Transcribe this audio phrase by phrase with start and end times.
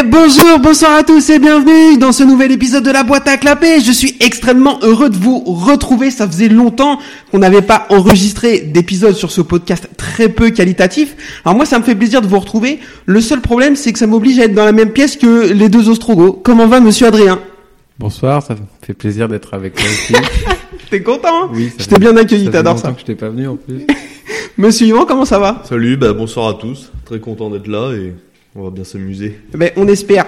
[0.00, 3.36] Et bonjour, bonsoir à tous et bienvenue dans ce nouvel épisode de la boîte à
[3.36, 3.80] clapper.
[3.80, 6.10] Je suis extrêmement heureux de vous retrouver.
[6.10, 6.98] Ça faisait longtemps
[7.30, 11.16] qu'on n'avait pas enregistré d'épisode sur ce podcast très peu qualitatif.
[11.44, 12.78] Alors moi, ça me fait plaisir de vous retrouver.
[13.04, 15.68] Le seul problème, c'est que ça m'oblige à être dans la même pièce que les
[15.68, 16.42] deux Ostrogoths.
[16.42, 17.38] Comment va monsieur Adrien?
[17.98, 20.14] Bonsoir, ça me fait plaisir d'être avec toi aussi.
[20.90, 21.50] T'es content hein?
[21.52, 22.92] Oui, Je t'ai bien accueilli, ça fait t'adores ça.
[22.92, 23.86] que je t'ai pas venu en plus.
[24.56, 25.62] Monsieur Yvan, comment ça va?
[25.68, 26.90] Salut, bah bonsoir à tous.
[27.04, 28.14] Très content d'être là et
[28.56, 29.38] on va bien s'amuser.
[29.54, 30.26] Ben, on espère.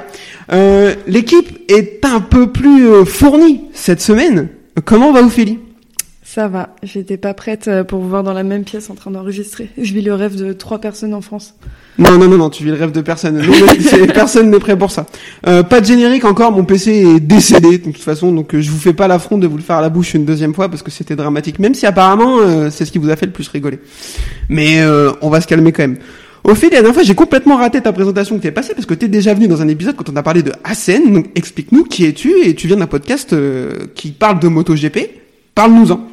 [0.52, 4.48] Euh, L'équipe est un peu plus euh, fournie cette semaine.
[4.84, 5.58] Comment va Ophélie?
[6.24, 9.10] Ça va, j'étais pas prête euh, pour vous voir dans la même pièce en train
[9.10, 9.68] d'enregistrer.
[9.76, 11.54] Je vis le rêve de trois personnes en France.
[11.98, 13.36] Non, non, non, non, tu vis le rêve de personne.
[13.38, 15.04] Non, mais c'est- personne n'est prêt pour ça.
[15.46, 18.70] Euh, pas de générique encore, mon PC est décédé de toute façon, donc euh, je
[18.70, 20.82] vous fais pas l'affront de vous le faire à la bouche une deuxième fois parce
[20.82, 23.48] que c'était dramatique, même si apparemment euh, c'est ce qui vous a fait le plus
[23.48, 23.80] rigoler.
[24.48, 25.98] Mais euh, on va se calmer quand même.
[26.44, 29.32] Ophélie, la dernière j'ai complètement raté ta présentation que t'es passée parce que t'es déjà
[29.32, 31.12] venu dans un épisode quand on a parlé de Hassen.
[31.12, 34.98] Donc explique-nous qui es-tu et tu viens d'un podcast euh, qui parle de MotoGP.
[35.54, 36.08] Parle-nous-en.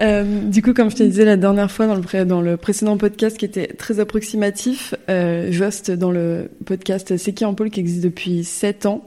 [0.00, 3.44] Euh, du coup, comme je te disais la dernière fois dans le, précédent podcast qui
[3.44, 8.02] était très approximatif, euh, je hoste dans le podcast C'est qui en pôle qui existe
[8.02, 9.06] depuis 7 ans,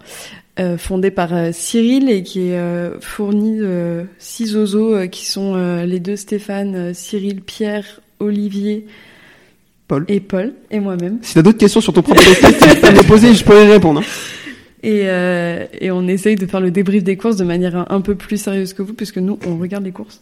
[0.60, 6.00] euh, fondé par Cyril et qui est fourni de six oiseaux euh, qui sont les
[6.00, 8.88] deux Stéphane, Cyril, Pierre, Olivier
[9.90, 10.06] Paul.
[10.08, 11.18] et Paul et moi-même.
[11.24, 13.66] Si t'as d'autres questions sur ton propre podcast, tu peux me les poser, je pourrais
[13.66, 14.02] y répondre.
[14.02, 14.04] hein.
[14.84, 18.16] Et, euh, et on essaye de faire le débrief des courses de manière un, peu
[18.16, 20.22] plus sérieuse que vous, puisque nous, on regarde les courses.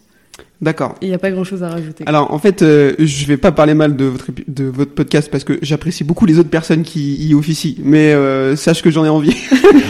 [0.62, 0.94] D'accord.
[1.02, 2.04] Il n'y a pas grand-chose à rajouter.
[2.06, 5.44] Alors en fait, euh, je vais pas parler mal de votre de votre podcast parce
[5.44, 9.08] que j'apprécie beaucoup les autres personnes qui y officient, mais euh, sache que j'en ai
[9.08, 9.36] envie.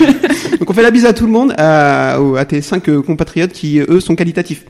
[0.59, 3.79] Donc on fait la bise à tout le monde, à tes cinq euh, compatriotes qui
[3.79, 4.65] eux sont qualitatifs.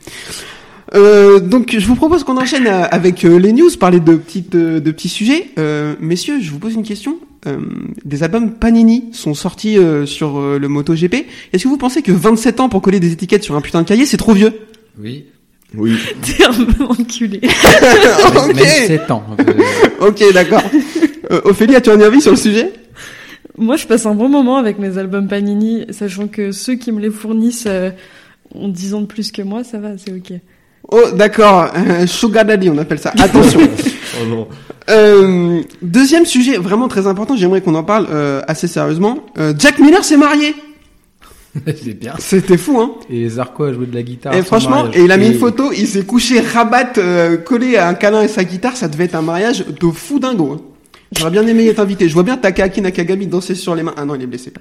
[0.95, 4.55] Euh, donc je vous propose qu'on enchaîne euh, avec euh, les news, parler de petites
[4.55, 5.49] euh, de petits sujets.
[5.59, 7.19] Euh, messieurs, je vous pose une question.
[7.47, 7.59] Euh,
[8.05, 11.27] des albums Panini sont sortis euh, sur euh, le MotoGP.
[11.53, 13.87] Est-ce que vous pensez que 27 ans pour coller des étiquettes sur un putain de
[13.89, 14.53] cahier, c'est trop vieux?
[14.99, 15.27] Oui.
[15.77, 15.97] Oui.
[16.23, 17.41] T'es un peu enculé.
[18.37, 18.55] Ok.
[18.57, 19.23] Même 7 ans.
[20.01, 20.63] Ok, d'accord.
[21.31, 22.73] Euh, Ophélie, as-tu un avis sur le sujet?
[23.57, 27.01] Moi, je passe un bon moment avec mes albums Panini, sachant que ceux qui me
[27.01, 27.91] les fournissent euh,
[28.55, 30.39] ont 10 ans de plus que moi, ça va, c'est ok.
[30.91, 31.71] Oh, d'accord.
[31.77, 33.13] Euh, Sugar Daddy, on appelle ça.
[33.19, 33.61] Attention.
[34.21, 34.49] Oh non.
[34.91, 39.19] Euh, deuxième sujet vraiment très important, j'aimerais qu'on en parle euh, assez sérieusement.
[39.39, 40.57] Euh, Jack Miller s'est marié.
[41.67, 42.15] c'est bien.
[42.19, 44.35] C'était fou, hein Et Zarco a joué de la guitare.
[44.35, 44.97] Et franchement, mariage.
[44.97, 48.23] et il a mis une photo, il s'est couché rabat, euh, collé à un câlin
[48.23, 50.53] et sa guitare, ça devait être un mariage de fou dingo.
[50.55, 50.61] hein.
[51.17, 52.09] J'aurais bien aimé être invité.
[52.09, 53.95] Je vois bien Takahaki Nakagami danser sur les mains.
[53.97, 54.53] Ah non, il est blessé.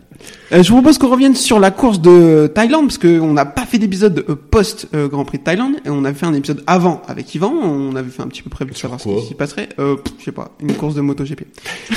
[0.54, 3.66] Euh, je vous propose qu'on revienne sur la course de Thaïlande, parce qu'on n'a pas
[3.66, 7.34] fait d'épisode euh, post-Grand Prix de Thaïlande, et on avait fait un épisode avant avec
[7.36, 9.70] Yvan, on avait fait un petit peu prévu de savoir ce qui s'y passerait.
[9.80, 11.42] Euh, je sais pas, une course de MotoGP.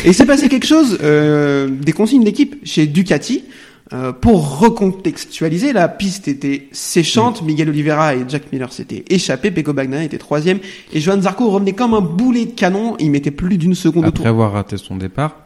[0.04, 3.44] Et il s'est passé quelque chose, euh, des consignes d'équipe chez Ducati,
[3.92, 9.72] euh, pour recontextualiser, la piste était séchante, Miguel Oliveira et Jack Miller s'étaient échappés, Pecco
[9.72, 10.58] Bagnaia était troisième,
[10.92, 14.08] et Johan Zarco revenait comme un boulet de canon, il mettait plus d'une seconde au
[14.08, 14.26] Après tour.
[14.26, 15.42] avoir raté son départ,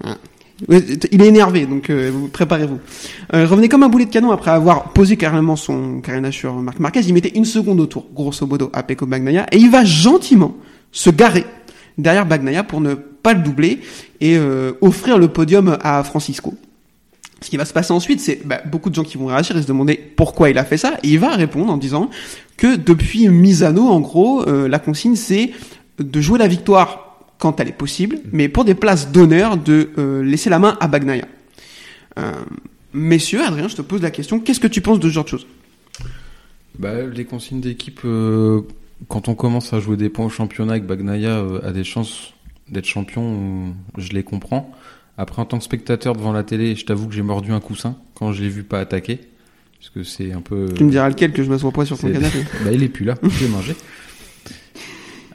[0.69, 2.79] Ouais, Il est énervé, donc euh, vous préparez-vous.
[3.35, 6.79] Euh, revenez comme un boulet de canon après avoir posé carrément son carénage sur Marc
[6.79, 7.01] Marquez.
[7.01, 10.57] Il mettait une seconde au tour, grosso modo, à Pecco Bagnaia, et il va gentiment
[10.93, 11.45] se garer
[11.99, 13.81] derrière Bagnaia pour ne pas le doubler
[14.21, 16.55] et euh, offrir le podium à Francisco.
[17.45, 19.61] Ce qui va se passer ensuite, c'est bah, beaucoup de gens qui vont réagir et
[19.61, 22.09] se demander pourquoi il a fait ça, et il va répondre en disant
[22.57, 25.51] que depuis Misano, en gros, euh, la consigne c'est
[25.99, 30.23] de jouer la victoire quand elle est possible, mais pour des places d'honneur, de euh,
[30.25, 31.27] laisser la main à Bagnaia.
[32.19, 32.33] Euh,
[32.95, 35.29] messieurs, Adrien, je te pose la question, qu'est-ce que tu penses de ce genre de
[35.29, 35.47] choses?
[36.79, 38.01] Bah, les consignes d'équipe,
[39.09, 42.33] quand on commence à jouer des points au championnat et que Bagnaia a des chances
[42.71, 44.75] d'être champion, je les comprends.
[45.17, 47.97] Après, en tant que spectateur devant la télé, je t'avoue que j'ai mordu un coussin
[48.15, 49.21] quand je l'ai vu pas attaquer.
[49.79, 50.67] Parce que c'est un peu...
[50.77, 52.39] Tu me diras lequel que je m'assois pas sur ton canapé.
[52.65, 53.75] Bah, il est plus là, je l'ai mangé.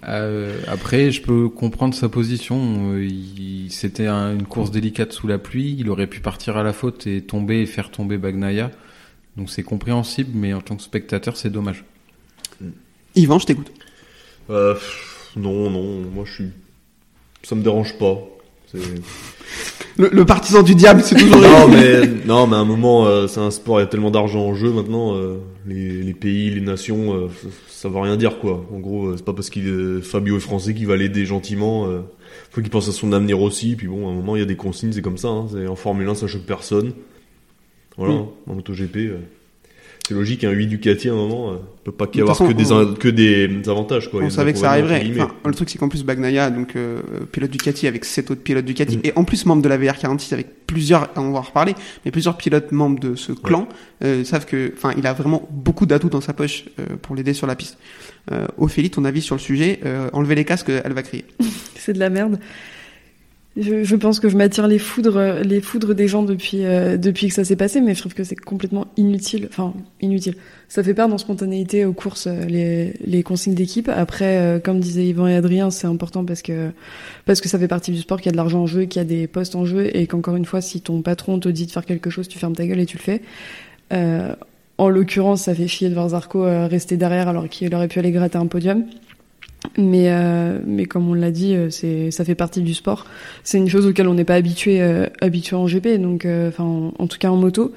[0.08, 2.94] Euh, après, je peux comprendre sa position.
[2.94, 5.76] Euh, il- C'était un- une course délicate sous la pluie.
[5.78, 8.72] Il aurait pu partir à la faute et tomber et faire tomber Bagnaia.
[9.38, 11.84] Donc c'est compréhensible, mais en tant que spectateur, c'est dommage.
[13.16, 13.72] Yvan, je t'écoute.
[14.50, 14.76] Euh,
[15.36, 16.50] non, non, moi je suis.
[17.44, 18.18] Ça me dérange pas.
[19.98, 21.42] Le, le partisan du diable, c'est toujours...
[21.42, 24.12] non, mais, non, mais à un moment, euh, c'est un sport, il y a tellement
[24.12, 25.16] d'argent en jeu maintenant.
[25.16, 28.66] euh, les, les pays, les nations, euh, ça, ça veut rien dire quoi.
[28.74, 31.88] En gros, c'est pas parce qu'il Fabio est français qu'il va l'aider gentiment.
[31.88, 32.00] euh,
[32.52, 33.76] faut qu'il pense à son avenir aussi.
[33.76, 35.28] Puis bon, à un moment, il y a des consignes, c'est comme ça.
[35.28, 36.94] Hein, en Formule 1, ça choque personne.
[37.98, 38.98] Voilà, hein, en MotoGP.
[40.10, 42.52] C'est logique, un 8 Ducati à un moment, euh, peut pas De qu'y avoir que
[43.08, 44.24] des, que avantages quoi.
[44.24, 45.06] Y On savait que ça arriverait.
[45.12, 47.00] Enfin, le truc, c'est qu'en plus, Bagnaia, donc euh,
[47.32, 49.02] pilote Ducati avec sept autres pilotes Ducati, Mm.
[49.04, 51.76] et en plus membre de la VR46 avec plusieurs, on va en reparler,
[52.06, 53.68] mais plusieurs pilotes membres de ce clan
[54.04, 57.36] euh, savent que, enfin, il a vraiment beaucoup d'atouts dans sa poche euh, pour l'aider
[57.36, 57.78] sur la piste.
[58.32, 61.26] Euh, Ophélie, ton avis sur le sujet euh, Enlever les casques, elle va crier.
[61.76, 62.40] C'est de la merde.
[63.60, 67.28] Je, je pense que je m'attire les foudres, les foudres des gens depuis euh, depuis
[67.28, 69.48] que ça s'est passé, mais je trouve que c'est complètement inutile.
[69.50, 70.36] Enfin, inutile.
[70.70, 73.90] Ça fait perdre en spontanéité aux courses euh, les, les consignes d'équipe.
[73.90, 76.72] Après, euh, comme disaient Yvan et Adrien, c'est important parce que
[77.26, 79.02] parce que ça fait partie du sport, qu'il y a de l'argent en jeu, qu'il
[79.02, 81.66] y a des postes en jeu, et qu'encore une fois, si ton patron te dit
[81.66, 83.22] de faire quelque chose, tu fermes ta gueule et tu le fais.
[83.92, 84.34] Euh,
[84.78, 88.00] en l'occurrence, ça fait chier de voir Zarco euh, rester derrière alors qu'il aurait pu
[88.00, 88.86] aller gratter un podium.
[89.78, 93.06] Mais, euh, mais comme on l'a dit, euh, c'est, ça fait partie du sport.
[93.44, 96.92] C'est une chose auquel on n'est pas habitué, euh, habitué en GP, donc, euh, enfin,
[96.98, 97.74] en, tout cas en moto.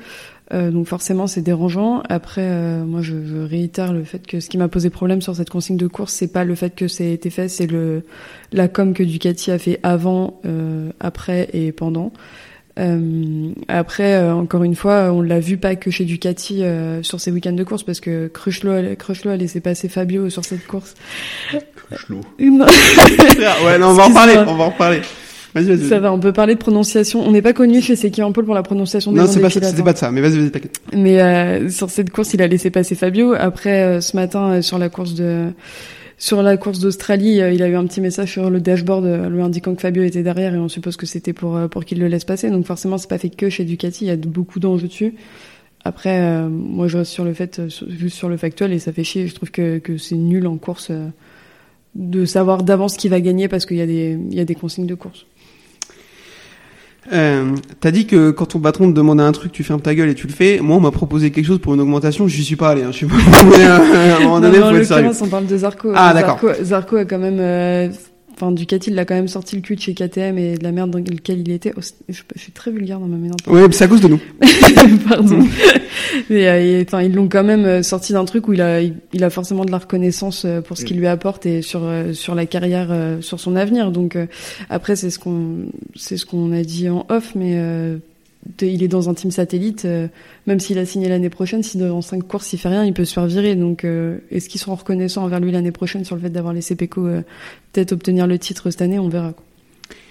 [0.53, 2.03] Euh, donc forcément, c'est dérangeant.
[2.09, 3.15] Après, moi, je,
[3.45, 6.33] réitère le fait que ce qui m'a posé problème sur cette consigne de course, c'est
[6.33, 8.05] pas le fait que ça été fait, c'est le
[8.53, 10.41] la com que Ducati a fait avant,
[11.01, 12.13] après et pendant.
[12.79, 17.21] Euh, après, euh, encore une fois, on l'a vu pas que chez Ducati euh, sur
[17.21, 20.67] ces week-ends de course, parce que Crutchlow, a- Crutchlow a laissé passer Fabio sur cette
[20.67, 20.95] course.
[21.89, 22.21] Cruchelot.
[22.41, 22.65] Non.
[23.67, 25.03] ouais, non, on va en parler, on va en reparler.
[25.55, 25.89] Vas-y, vas-y.
[25.89, 27.21] Ça va, on peut parler de prononciation.
[27.21, 29.93] On n'est pas connu chez Seki pour la prononciation des Non, c'est pas, c'était pas
[29.93, 30.81] de ça, mais vas-y, vas-y, t'inquiète.
[30.95, 33.35] Mais euh, sur cette course, il a laissé passer Fabio.
[33.39, 35.49] Après, euh, ce matin, euh, sur la course de
[36.23, 39.29] sur la course d'Australie, euh, il a eu un petit message sur le dashboard euh,
[39.29, 41.99] lui indiquant que Fabio était derrière et on suppose que c'était pour euh, pour qu'il
[41.99, 42.49] le laisse passer.
[42.49, 44.05] Donc forcément, c'est pas fait que chez Ducati.
[44.05, 45.17] Il y a beaucoup d'enjeux dessus.
[45.85, 49.27] Après, moi, je reste sur le fait, juste sur le factuel, et ça fait chier.
[49.27, 50.93] Je trouve que c'est nul en course
[51.97, 54.55] de savoir d'avance qui va gagner parce qu'il y a des il y a des
[54.55, 55.27] consignes de course.
[57.13, 60.11] Euh, t'as dit que quand ton patron te demandait un truc, tu fermes ta gueule
[60.11, 60.61] et tu le fais.
[60.61, 62.83] Moi, on m'a proposé quelque chose pour une augmentation, j'y suis pas allé.
[62.83, 62.93] Hein.
[62.93, 63.17] Je suis pas.
[63.51, 65.11] mais, euh, à un moment donné, faut être sérieux.
[65.21, 65.93] on parle de Zarco.
[65.95, 67.89] Ah, Zarco, Zarco a quand même, euh,
[68.43, 70.73] enfin, Ducati, il a quand même sorti le cul de chez KTM et de la
[70.73, 71.73] merde dans laquelle il était.
[71.77, 73.41] Oh, je, je suis très vulgaire dans ma méthode.
[73.47, 74.21] Ouais, c'est à cause de nous.
[75.09, 75.39] Pardon.
[76.31, 79.25] Mais euh, enfin, ils l'ont quand même euh, sorti d'un truc où il a, il,
[79.25, 82.47] a forcément de la reconnaissance euh, pour ce qu'il lui apporte et sur sur la
[82.47, 83.93] carrière, sur son avenir.
[83.93, 84.27] Donc euh,
[84.71, 87.99] après, c'est ce qu'on c'est ce qu'on a dit en off, mais euh,
[88.59, 89.85] de- il est dans un team satellite.
[89.85, 90.09] euh,
[90.47, 93.05] même s'il a signé l'année prochaine, si dans cinq courses il fait rien, il peut
[93.05, 93.55] se faire virer.
[93.57, 96.75] Donc euh, est-ce qu'ils seront reconnaissants envers lui l'année prochaine sur le fait d'avoir laissé
[96.77, 97.23] Pecco euh,
[97.73, 99.33] peut-être obtenir le titre cette année On verra.
[99.33, 99.45] quoi.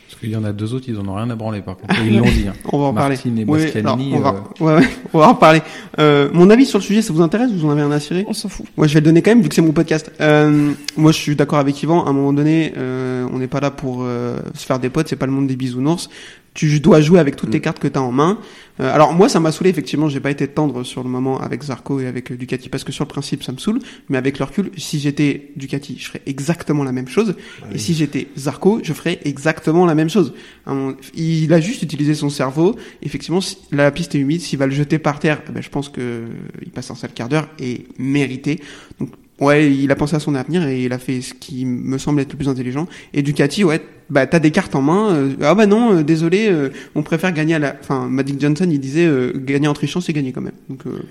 [0.07, 1.95] Parce qu'il y en a deux autres, ils en ont rien à branler par contre.
[2.05, 2.45] Ils l'ont dit.
[2.49, 2.53] Hein.
[2.71, 3.15] On va en parler.
[3.15, 5.61] Martin et Ouais, Bastianini, alors, on va, ouais, ouais, on va en parler.
[5.99, 7.49] Euh, mon avis sur le sujet, ça vous intéresse?
[7.51, 8.25] Vous en avez un à cirer?
[8.27, 8.65] On s'en fout.
[8.75, 10.11] Moi, je vais le donner quand même, vu que c'est mon podcast.
[10.19, 12.03] Euh, moi, je suis d'accord avec Yvan.
[12.05, 15.07] À un moment donné, euh, on n'est pas là pour euh, se faire des potes.
[15.07, 16.09] C'est pas le monde des bisounours.
[16.53, 17.53] Tu dois jouer avec toutes Mm.
[17.53, 18.37] les cartes que tu as en main.
[18.81, 19.69] Euh, alors moi, ça m'a saoulé.
[19.69, 22.83] Effectivement, j'ai pas été tendre sur le moment avec Zarco et avec euh, Ducati parce
[22.83, 23.79] que sur le principe, ça me saoule.
[24.09, 27.35] Mais avec le recul, si j'étais Ducati, je ferais exactement la même chose.
[27.73, 30.33] Et si j'étais Zarco, je ferais exactement la même chose.
[30.65, 32.75] Mon- Il a juste utilisé son cerveau.
[33.01, 34.41] Effectivement, si la piste est humide.
[34.41, 36.27] S'il va le jeter par terre, eh ben, je pense que euh,
[36.63, 38.59] il passe un sale quart d'heure et mérité.
[38.99, 39.09] Donc
[39.41, 42.21] Ouais, il a pensé à son avenir et il a fait ce qui me semble
[42.21, 42.87] être le plus intelligent.
[43.13, 45.13] Et Ducati, ouais, bah t'as des cartes en main.
[45.15, 47.75] euh, ah bah non, euh, désolé, euh, on préfère gagner à la.
[47.81, 50.53] Enfin, Magic Johnson, il disait euh, gagner en trichant, c'est gagner quand même.
[50.69, 51.01] Donc euh,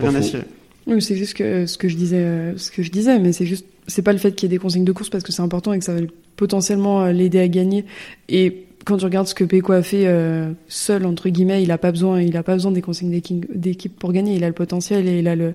[0.00, 0.42] rien à cirer.
[0.88, 3.46] Oui, c'est juste que ce que je disais, euh, ce que je disais, mais c'est
[3.46, 5.42] juste, c'est pas le fait qu'il y ait des consignes de course parce que c'est
[5.42, 6.00] important et que ça va
[6.36, 7.84] potentiellement euh, l'aider à gagner.
[8.28, 11.78] Et quand tu regardes ce que Pecco a fait euh, seul entre guillemets, il a
[11.78, 14.34] pas besoin, il a pas besoin des consignes d'équi- d'équipe pour gagner.
[14.34, 15.54] Il a le potentiel et il a le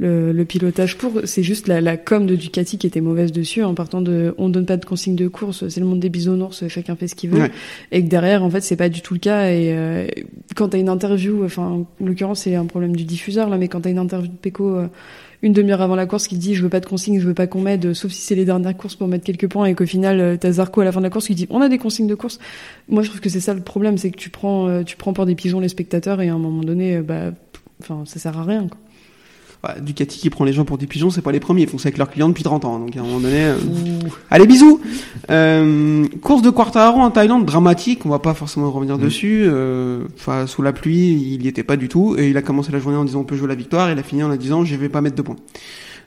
[0.00, 1.20] le, le pilotage pour.
[1.24, 4.48] C'est juste la, la com de Ducati qui était mauvaise dessus en partant de, on
[4.48, 7.30] donne pas de consignes de course, c'est le monde des bisounours, chacun fait ce qu'il
[7.30, 7.42] veut.
[7.42, 7.52] Ouais.
[7.92, 9.50] Et que derrière, en fait, c'est pas du tout le cas.
[9.50, 10.08] Et euh,
[10.56, 13.82] quand t'as une interview, enfin, en l'occurrence, c'est un problème du diffuseur là, mais quand
[13.82, 14.86] t'as une interview de Pecco euh,
[15.42, 17.46] une demi-heure avant la course qui dit je veux pas de consignes, je veux pas
[17.46, 20.20] qu'on m'aide, sauf si c'est les dernières courses pour mettre quelques points, et qu'au final
[20.20, 22.06] euh, t'as Zarco à la fin de la course qui dit on a des consignes
[22.06, 22.38] de course.
[22.88, 25.12] Moi, je trouve que c'est ça le problème, c'est que tu prends, euh, tu prends
[25.12, 27.32] pour des pigeons les spectateurs et à un moment donné, bah,
[27.80, 28.68] enfin, ça sert à rien.
[28.68, 28.78] Quoi.
[29.62, 31.62] Ouais, Ducati qui prend les gens pour des pigeons, c'est pas les premiers.
[31.62, 32.78] Ils font ça avec leurs clients depuis 30 ans.
[32.78, 33.44] Donc à un moment donné.
[33.44, 33.56] euh,
[34.30, 34.80] Allez, bisous.
[35.30, 38.06] Euh, course de Quartararo en Thaïlande, dramatique.
[38.06, 39.02] On va pas forcément revenir Mm.
[39.02, 39.42] dessus.
[39.44, 42.16] euh, Enfin, sous la pluie, il y était pas du tout.
[42.18, 43.90] Et il a commencé la journée en disant on peut jouer la victoire.
[43.90, 45.36] Et il a fini en disant je vais pas mettre de points.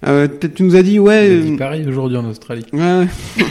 [0.07, 1.27] Euh, tu nous as dit ouais.
[1.37, 2.65] Il a dit pareil aujourd'hui en Australie.
[2.73, 3.05] Ouais.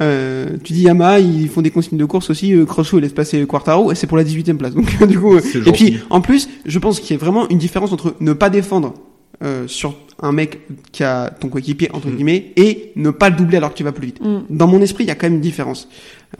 [0.00, 2.54] Euh, tu dis Yamaha, ils font des consignes de course aussi.
[2.54, 4.72] Euh, Crutchlow, il laisse passer Quartaro et c'est pour la 18 e place.
[4.72, 7.58] Donc du coup, euh, et puis en plus, je pense qu'il y a vraiment une
[7.58, 8.94] différence entre ne pas défendre
[9.42, 12.14] euh, sur un mec qui a ton coéquipier entre Mm.
[12.16, 14.20] guillemets et ne pas le doubler alors que tu vas plus vite.
[14.20, 14.40] Mm.
[14.50, 15.88] Dans mon esprit, il y a quand même une différence.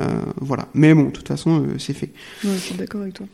[0.00, 0.06] Euh,
[0.40, 0.68] voilà.
[0.74, 2.10] Mais bon, de toute façon, euh, c'est fait.
[2.44, 3.26] Ouais, je suis d'accord avec toi.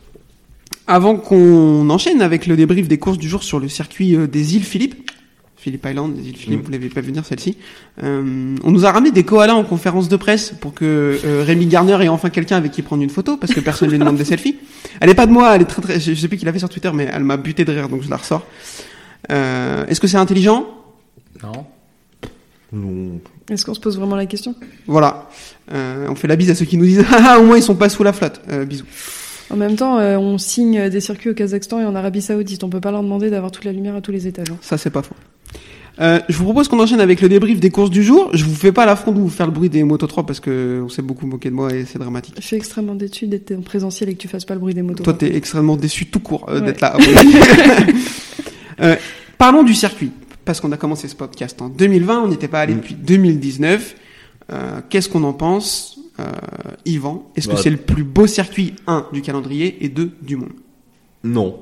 [0.87, 4.55] Avant qu'on enchaîne avec le débrief des courses du jour sur le circuit euh, des
[4.55, 5.11] îles Philippe,
[5.57, 6.15] Philippe Island.
[6.35, 7.57] Philippe, vous l'avez pas vu venir celle-ci.
[8.03, 11.65] Euh, on nous a ramené des koalas en conférence de presse pour que euh, Rémi
[11.65, 14.17] Garner ait enfin quelqu'un avec qui prendre une photo parce que personne ne lui demande
[14.17, 14.57] des selfies.
[14.99, 15.99] Elle est pas de moi, elle est très très.
[15.99, 18.03] Je sais plus qui l'a fait sur Twitter, mais elle m'a buté de rire, donc
[18.03, 18.45] je la ressors.
[19.31, 20.65] Euh, Est-ce que c'est intelligent?
[21.43, 21.65] Non.
[22.73, 23.19] Non.
[23.49, 24.55] Est-ce qu'on se pose vraiment la question?
[24.87, 25.29] Voilà.
[25.71, 27.63] Euh, on fait la bise à ceux qui nous disent ah ah, au moins ils
[27.63, 28.41] sont pas sous la flotte.
[28.49, 28.85] Euh, bisous.
[29.51, 32.63] En même temps, euh, on signe des circuits au Kazakhstan et en Arabie Saoudite.
[32.63, 34.49] On peut pas leur demander d'avoir toute la lumière à tous les étages.
[34.51, 34.57] hein.
[34.61, 35.15] Ça c'est pas faux.
[36.01, 38.29] Euh, je vous propose qu'on enchaîne avec le débrief des courses du jour.
[38.33, 40.81] Je vous fais pas l'affront de vous faire le bruit des Moto 3 parce que
[40.83, 42.35] on s'est beaucoup moqué de moi et c'est dramatique.
[42.37, 44.81] Je suis extrêmement déçue d'être en présentiel et que tu fasses pas le bruit des
[44.81, 45.03] motos.
[45.05, 46.65] Toi, t'es extrêmement déçu tout court euh, Ouais.
[46.65, 46.97] d'être là.
[48.81, 48.95] Euh,
[49.37, 50.11] parlons du circuit,
[50.45, 52.77] parce qu'on a commencé ce podcast en 2020, on n'était pas allé Mm.
[52.77, 53.95] depuis 2019.
[54.51, 56.23] Euh, Qu'est-ce qu'on en pense, euh,
[56.85, 57.31] Yvan?
[57.35, 60.51] Est-ce que Bah, c'est le plus beau circuit, un, du calendrier et deux, du monde?
[61.23, 61.59] Non.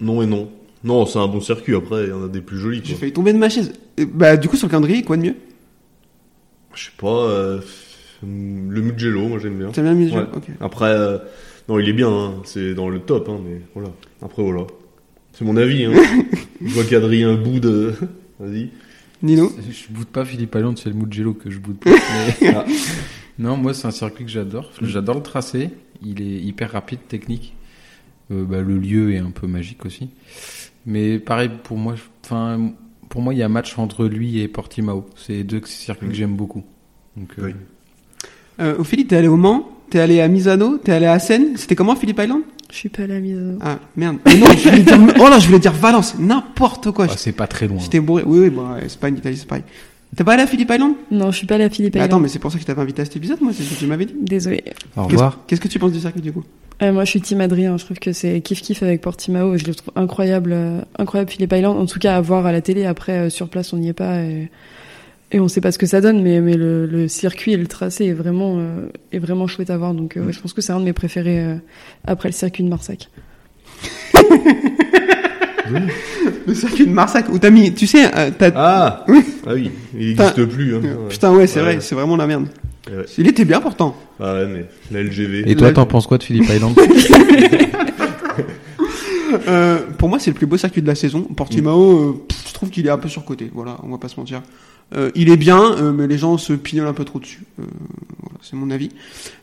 [0.00, 0.48] Non et non.
[0.84, 1.74] Non, c'est un bon circuit.
[1.74, 2.82] Après, il y en a des plus jolis.
[2.84, 3.72] J'ai failli tomber de ma chaise.
[4.12, 5.34] Bah, du coup, sur le calendrier, quoi de mieux?
[6.74, 7.60] Je sais pas.
[8.22, 9.70] le Mugello, moi j'aime bien.
[9.72, 10.26] T'as bien le Ouais.
[10.36, 10.44] Ok.
[10.60, 10.94] Après,
[11.68, 12.08] non, il est bien.
[12.10, 13.90] hein, C'est dans le top, hein, mais voilà.
[14.22, 14.66] Après, voilà.
[15.34, 15.84] C'est mon avis.
[15.84, 15.92] Hein.
[16.64, 17.96] je vois qu'Adrien boude.
[18.38, 18.70] Vas-y.
[19.22, 21.90] Nino Je boude pas Philippe Island, c'est le Mugello que je boude pas.
[22.40, 22.64] mais- Ah.
[23.38, 24.70] Non, moi c'est un circuit que j'adore.
[24.80, 24.86] Mm.
[24.86, 25.70] J'adore le tracé.
[26.04, 27.54] Il est hyper rapide, technique.
[28.30, 30.08] Euh, bah, le lieu est un peu magique aussi.
[30.86, 32.72] Mais pareil pour moi, enfin
[33.08, 35.06] pour moi il y a match entre lui et Portimao.
[35.16, 36.62] C'est deux circuits que j'aime beaucoup.
[37.16, 37.54] Donc euh, Oui.
[38.60, 39.68] euh, Philippe, t'es allé au Mans?
[39.90, 40.78] T'es allé à Misano?
[40.78, 43.38] T'es allé à Seine C'était comment, Philippe Island Je suis pas à la mise.
[43.60, 44.18] Ah, merde.
[44.26, 44.98] Mais non, je voulais dire...
[45.20, 46.16] Oh là, je voulais dire Valence.
[46.18, 47.06] N'importe quoi.
[47.08, 47.78] ah, c'est pas très loin.
[47.80, 48.22] J'étais bourré.
[48.26, 49.64] Oui, oui, bon, Espagne, Italie, c'est pareil.
[50.16, 50.94] T'es pas allé à Philippe Island?
[51.10, 52.12] Non, je suis pas allée à Philippe Mais Island.
[52.12, 53.74] Attends, mais c'est pour ça que je t'avais invité à cet épisode, moi, c'est ce
[53.74, 54.14] que tu m'avais dit.
[54.20, 54.64] Désolée.
[54.96, 55.40] Au revoir.
[55.46, 56.44] qu'est-ce que tu penses du circuit, du coup?
[56.82, 57.76] Euh, moi, je suis team Adrien.
[57.76, 59.56] Je trouve que c'est kiff kiff avec Portimao.
[59.56, 61.78] Je le trouve incroyable, euh, incroyable Philippe Island.
[61.78, 62.84] En tout cas, à voir à la télé.
[62.84, 64.50] Après, euh, sur place, on n'y est pas et,
[65.34, 66.22] et on sait pas ce que ça donne.
[66.22, 69.76] Mais, mais le, le circuit et le tracé est vraiment, euh, est vraiment chouette à
[69.76, 69.92] voir.
[69.92, 71.56] Donc, euh, ouais, je pense que c'est un de mes préférés euh,
[72.06, 73.10] après le circuit de Marsac.
[76.46, 78.50] Le circuit de Marsac, où t'as mis, tu sais, euh, t'as...
[78.54, 79.24] Ah Oui.
[79.46, 80.76] Ah oui, il n'existe plus.
[80.76, 80.80] Hein.
[80.82, 81.08] Ouais.
[81.08, 81.64] Putain, ouais, c'est Ouais.
[81.64, 82.48] vrai, c'est vraiment la merde.
[82.86, 83.04] Ouais.
[83.16, 83.96] Il était bien pourtant.
[84.20, 85.44] Ah ouais, mais la LGV.
[85.50, 86.74] Et toi, t'en penses quoi de Philippe Island
[89.48, 91.22] Euh, pour moi, c'est le plus beau circuit de la saison.
[91.22, 93.50] Portimao, euh, pff, je trouve qu'il est un peu surcoté.
[93.52, 94.42] Voilà, on va pas se mentir.
[94.94, 97.42] Euh, il est bien, euh, mais les gens se pignolent un peu trop dessus.
[97.58, 97.64] Euh,
[98.22, 98.90] voilà, c'est mon avis.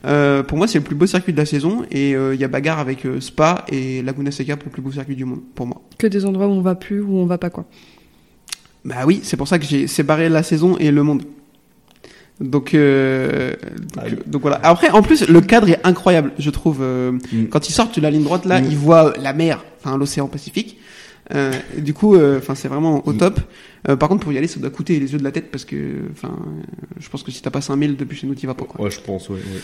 [0.06, 1.84] Euh, pour moi, c'est le plus beau circuit de la saison.
[1.92, 4.82] Et euh, il y a bagarre avec euh, Spa et Laguna Seca pour le plus
[4.82, 5.82] beau circuit du monde, pour moi.
[5.98, 7.66] Que des endroits où on va plus, où on va pas quoi.
[8.86, 11.24] Bah oui, c'est pour ça que j'ai séparé la saison et le monde.
[12.40, 14.16] Donc, euh, donc, Ah oui.
[14.26, 14.60] donc voilà.
[14.64, 16.80] Après, en plus, le cadre est incroyable, je trouve.
[16.82, 17.46] euh, Mm.
[17.52, 18.66] Quand ils sortent de la ligne droite, là, Mm.
[18.72, 20.78] ils voient la mer, enfin l'océan Pacifique.
[21.34, 23.40] Euh, du coup, euh, enfin, c'est vraiment au top.
[23.90, 25.66] Euh, par contre, pour y aller, ça doit coûter les yeux de la tête parce
[25.66, 25.76] que,
[26.12, 26.62] enfin, euh,
[27.00, 28.66] je pense que si t'as pas 5000 depuis chez nous, t'y vas pas.
[28.66, 28.84] Quoi.
[28.84, 29.36] Ouais, je pense, ouais.
[29.36, 29.62] ouais.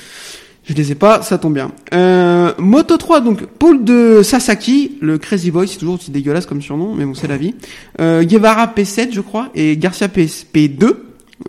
[0.63, 1.71] Je les ai pas, ça tombe bien.
[1.93, 6.61] Euh, Moto 3, donc pôle de Sasaki, le Crazy Boy, c'est toujours aussi dégueulasse comme
[6.61, 7.55] surnom, mais bon, c'est la vie.
[8.01, 10.95] Euh, Guevara P7, je crois, et Garcia P- P2.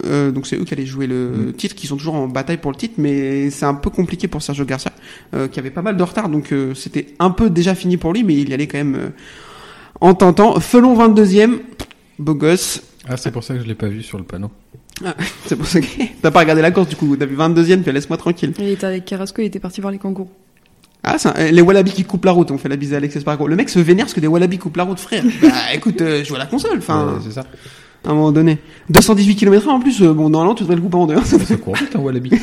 [0.05, 2.71] Euh, donc c'est eux qui allaient jouer le titre, qui sont toujours en bataille pour
[2.71, 4.93] le titre, mais c'est un peu compliqué pour Sergio Garcia,
[5.35, 8.13] euh, qui avait pas mal de retard, donc euh, c'était un peu déjà fini pour
[8.13, 9.09] lui, mais il y allait quand même euh,
[10.01, 10.59] en tentant.
[10.61, 11.59] Felon 22e,
[12.19, 12.83] beau gosse.
[13.09, 14.51] Ah, c'est pour ça que je l'ai pas vu sur le panneau.
[15.47, 15.87] C'est pour ça que
[16.23, 18.53] t'as pas regardé la course du coup, t'as vu 22e, puis laisse-moi tranquille.
[18.59, 20.29] Il était avec Carrasco, il était parti voir les kangourous.
[21.05, 23.15] Ah, c'est un- les Wallabies qui coupent la route, on fait la bise à Alex
[23.17, 23.47] Espargaro.
[23.47, 25.23] Le mec se vénère parce que des Wallabies coupent la route, frère.
[25.43, 27.45] bah écoute, euh, je joue à la console, enfin, Ouais, c'est ça.
[28.05, 28.59] à un moment donné.
[28.91, 31.15] 218 km en plus, euh, bon, normalement, tu devrais le couper en deux.
[31.17, 31.23] hein.
[31.65, 32.31] Court vite un Wallaby.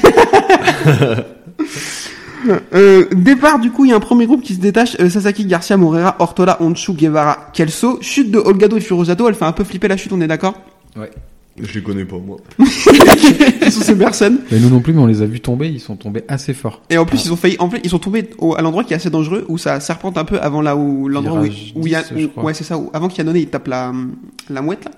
[2.73, 4.95] Euh, départ, du coup, il y a un premier groupe qui se détache.
[4.99, 7.97] euh, Sasaki, Garcia, Morera, Ortola, Honshu, Guevara, Kelso.
[8.01, 10.53] Chute de Olgado et Furosato, elle fait un peu flipper la chute, on est d'accord
[10.97, 11.11] Ouais.
[11.57, 12.35] Je les connais pas, moi.
[12.59, 14.39] Ce sont ces personnes.
[14.51, 15.69] Mais nous non plus, mais on les a vus tomber.
[15.69, 16.81] Ils sont tombés assez fort.
[16.89, 18.91] Et en plus, ils ont failli, en fait, ils sont tombés au- à l'endroit qui
[18.91, 21.45] est assez dangereux, où ça serpente un peu avant là où, l'endroit où,
[21.79, 22.43] où il y a, 10, je où- crois.
[22.43, 23.93] ouais, c'est ça, où, avant qu'Yannone il tape la,
[24.49, 24.91] la mouette, là.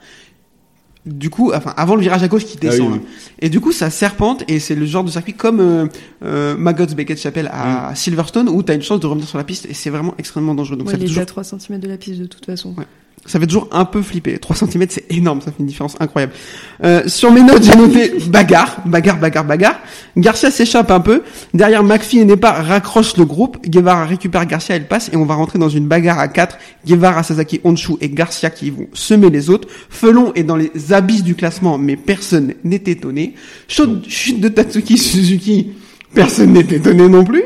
[1.07, 3.03] Du coup, enfin, avant le virage à gauche qui Ah descend, oui, là.
[3.39, 5.87] Et du coup, ça serpente, et c'est le genre de circuit comme, euh,
[6.23, 9.65] euh, Maggots Beckett Chapel à Silverstone, où t'as une chance de revenir sur la piste,
[9.69, 10.77] et c'est vraiment extrêmement dangereux.
[10.77, 12.73] Donc Ouais, ça il toujours à 3 cm de la piste de toute façon.
[12.77, 12.85] Ouais.
[13.27, 14.39] Ça fait toujours un peu flipper.
[14.39, 16.33] 3 cm, c'est énorme, ça fait une différence incroyable.
[16.83, 19.79] Euh, sur mes notes, j'ai noté bagarre, bagarre, bagarre, bagarre.
[20.15, 21.23] Garcia s'échappe un peu.
[21.53, 23.57] Derrière, McPhee et Nepar raccrochent le groupe.
[23.67, 26.57] Guevara récupère Garcia, elle passe, et on va rentrer dans une bagarre à 4.
[26.85, 29.67] Guevara, Sasaki, Honshu et Garcia qui vont semer les autres.
[29.89, 33.33] Felon est dans les abysses du classement, mais personne n'est étonné.
[33.67, 35.73] Chute de Tatsuki Suzuki,
[36.13, 37.43] personne n'est étonné non plus.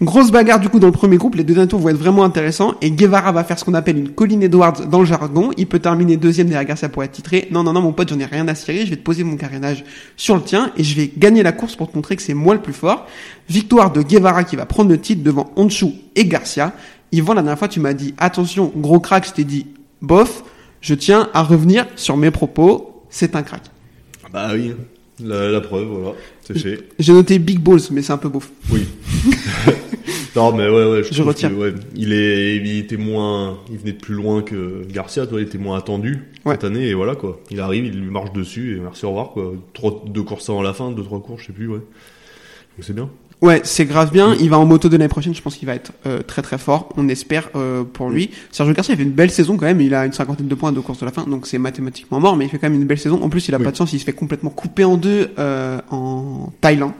[0.00, 2.22] Grosse bagarre du coup dans le premier groupe, les deux derniers tours vont être vraiment
[2.22, 5.50] intéressants et Guevara va faire ce qu'on appelle une Colin Edwards dans le jargon.
[5.56, 7.48] Il peut terminer deuxième derrière Garcia pour être titré.
[7.50, 8.84] Non, non, non, mon pote, j'en ai rien à cirer.
[8.86, 9.84] Je vais te poser mon carénage
[10.16, 12.54] sur le tien et je vais gagner la course pour te montrer que c'est moi
[12.54, 13.08] le plus fort.
[13.48, 16.74] Victoire de Guevara qui va prendre le titre devant Honshu et Garcia.
[17.10, 19.26] Yvan, la dernière fois, tu m'as dit attention, gros crack.
[19.26, 19.66] Je t'ai dit
[20.00, 20.44] bof.
[20.80, 23.02] Je tiens à revenir sur mes propos.
[23.10, 23.62] C'est un crack.
[24.32, 24.74] Bah oui,
[25.18, 26.12] la, la preuve, voilà,
[26.44, 26.84] c'est fait.
[26.98, 28.50] J'ai noté Big Balls, mais c'est un peu beauf.
[28.70, 28.86] Oui.
[30.38, 33.92] non, mais ouais, ouais, je, Je que, ouais, il est, il était moins, il venait
[33.92, 36.54] de plus loin que Garcia, toi, il était moins attendu Ouais.
[36.54, 37.40] cette année, et voilà, quoi.
[37.50, 39.52] Il arrive, il lui marche dessus, et merci, au revoir, quoi.
[39.74, 41.78] Trois, deux courses avant la fin, deux, trois courses, je sais plus, ouais.
[41.78, 43.08] Donc c'est bien.
[43.40, 44.34] Ouais, c'est grave bien.
[44.40, 45.32] Il va en moto de l'année prochaine.
[45.32, 46.88] Je pense qu'il va être euh, très très fort.
[46.96, 48.30] On espère euh, pour lui.
[48.50, 49.80] Sergio Garcia, il fait une belle saison quand même.
[49.80, 52.36] Il a une cinquantaine de points de course de la fin, donc c'est mathématiquement mort.
[52.36, 53.22] Mais il fait quand même une belle saison.
[53.22, 53.64] En plus, il a Oui.
[53.64, 53.92] pas de chance.
[53.92, 56.94] Il se fait complètement couper en deux euh, en Thaïlande.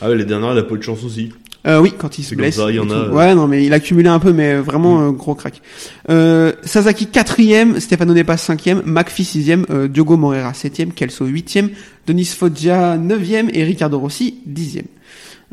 [0.00, 1.32] Ah ouais, les dernières, il a pas eu de chance aussi.
[1.66, 2.56] Euh, oui, quand il se blesse.
[2.56, 3.12] ça, il y en a, euh.
[3.12, 5.60] Ouais, non, mais il a cumulé un peu, mais vraiment euh, gros crack.
[6.08, 11.70] Euh, Sasaki quatrième, Stefano Nepas cinquième, McPhee sixième, euh, Diogo Moreira septième, Kelso huitième,
[12.06, 14.86] Denis Foggia neuvième et Ricardo Rossi dixième.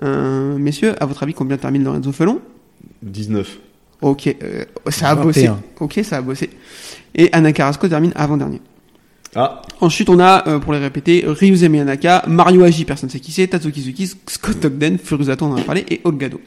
[0.04, 2.40] Euh, messieurs, à votre avis, combien termine Lorenzo Felon?
[3.02, 3.58] 19.
[4.02, 5.48] Ok, euh, ça a bossé.
[5.48, 5.60] 21.
[5.82, 6.50] Ok, ça a bossé.
[7.16, 8.62] Et Anna Carrasco termine avant-dernier.
[9.38, 13.20] Ah, Ensuite, on a, euh, pour les répéter, Ryuze Miyanaka, Mario Haji, personne ne sait
[13.20, 16.42] qui c'est, Tatsuki Suzuki, Scott Ogden, Furusato, on en a parlé, et Olgado.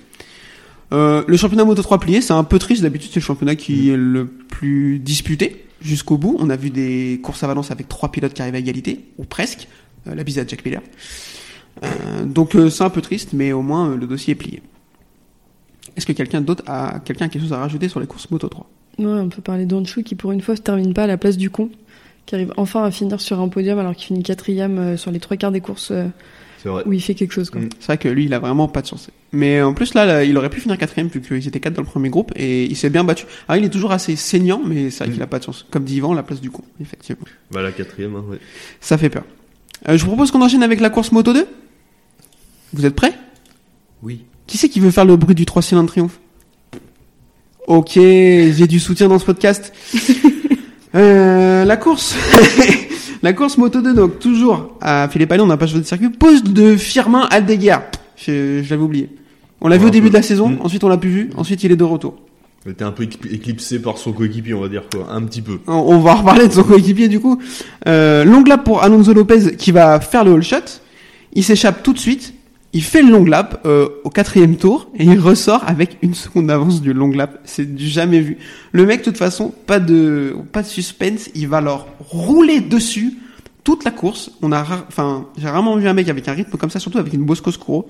[0.93, 2.83] Euh, le championnat Moto 3 plié, c'est un peu triste.
[2.83, 6.37] D'habitude, c'est le championnat qui est le plus disputé jusqu'au bout.
[6.41, 9.25] On a vu des courses à Valence avec trois pilotes qui arrivent à égalité, ou
[9.25, 9.69] presque.
[10.09, 10.83] Euh, la bise à Jack Miller.
[11.83, 14.63] Euh, donc, euh, c'est un peu triste, mais au moins, euh, le dossier est plié.
[15.97, 18.49] Est-ce que quelqu'un d'autre a, quelqu'un a quelque chose à rajouter sur les courses Moto
[18.49, 18.69] 3
[18.99, 21.37] Ouais, on peut parler d'Honshu qui pour une fois se termine pas à la place
[21.37, 21.71] du con,
[22.31, 25.19] qui arrive enfin à finir sur un podium alors qu'il finit quatrième euh, sur les
[25.19, 26.07] trois quarts des courses euh,
[26.63, 26.85] c'est vrai.
[26.87, 27.51] où il fait quelque chose.
[27.51, 27.61] Quoi.
[27.61, 27.69] Mm.
[27.81, 29.11] C'est vrai que lui, il a vraiment pas de chance.
[29.33, 31.83] Mais en plus, là, là, il aurait pu finir quatrième vu qu'ils étaient quatre dans
[31.83, 33.25] le premier groupe et il s'est bien battu.
[33.49, 35.13] Alors, il est toujours assez saignant, mais c'est vrai Mm.
[35.15, 35.67] qu'il a pas de chance.
[35.73, 37.25] Comme dit Yvan, la place du con, effectivement.
[37.51, 38.39] Bah, la quatrième, hein, ouais.
[38.81, 39.25] Ça fait peur.
[39.89, 41.47] Euh, je vous propose qu'on enchaîne avec la course Moto 2.
[42.75, 43.15] Vous êtes prêts?
[44.05, 44.25] Oui.
[44.47, 46.21] Qui c'est qui veut faire le bruit du 3 cylindres triomphe?
[47.67, 49.73] Ok, j'ai du soutien dans ce podcast.
[50.95, 52.17] Euh, la course,
[53.23, 56.09] la course Moto 2, donc toujours à Philippe Allais, on n'a pas joué de circuit.
[56.11, 57.77] Poste de Firmin Aldeguer.
[58.17, 59.09] Je, je l'avais oublié.
[59.61, 60.59] On l'a vu au début de la saison, Mm.
[60.63, 62.15] ensuite on l'a plus vu, ensuite il est de retour.
[62.67, 65.07] Il était un peu éclip- éclipsé par son coéquipier, on va dire, quoi.
[65.11, 65.61] Un petit peu.
[65.67, 67.39] On, on va reparler de son coéquipier du coup.
[67.87, 70.57] Euh, long lap pour Alonso Lopez qui va faire le all shot.
[71.33, 72.35] Il s'échappe tout de suite.
[72.73, 76.47] Il fait le long lap euh, au quatrième tour et il ressort avec une seconde
[76.47, 77.41] d'avance du long lap.
[77.45, 78.39] C'est du jamais vu.
[78.71, 81.31] Le mec, de toute façon, pas de pas de suspense.
[81.35, 83.15] Il va leur rouler dessus
[83.65, 84.31] toute la course.
[84.41, 86.99] On a, rare- enfin, j'ai rarement vu un mec avec un rythme comme ça, surtout
[86.99, 87.89] avec une Bosco Scuro.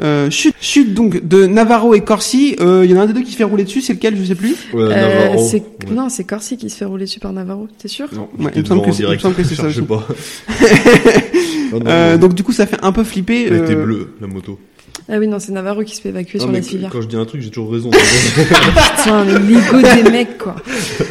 [0.00, 2.56] Euh, chute, chute donc de Navarro et Corsi.
[2.60, 3.80] Euh, Il y en a un des deux qui se fait rouler dessus.
[3.80, 4.16] C'est lequel?
[4.16, 4.56] Je sais plus.
[4.72, 5.62] Ouais, Euh, Ouais.
[5.94, 8.08] Non, c'est Corsi qui se fait rouler dessus par Navarro, t'es sûr?
[8.12, 9.88] Non, Ouais, il me semble que il me semble que c'est je ça cherchais aussi.
[9.88, 10.06] pas.
[11.72, 13.46] Non, non, Euh, donc du coup, ça fait un peu flipper.
[13.48, 14.58] Elle était euh, bleue, la moto.
[15.12, 16.90] Ah oui, non, c'est Navarro qui se fait évacuer Non, sur la civière.
[16.92, 17.90] quand je dis un truc, j'ai toujours raison.
[18.96, 20.54] Putain, l'ego des mecs, quoi.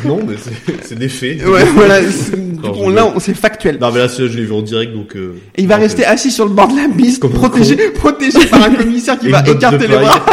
[0.06, 0.36] non, mais
[0.84, 1.46] c'est- des faits.
[1.46, 2.00] Ouais, voilà.
[2.64, 3.78] Non, on- là, on- c'est factuel.
[3.80, 5.16] Non, mais là, je l'ai vu en direct, donc.
[5.16, 8.46] euh, Et il va non, rester assis sur le bord de la piste, protégé, protégé
[8.48, 10.26] par un commissaire qui va écarter les bras.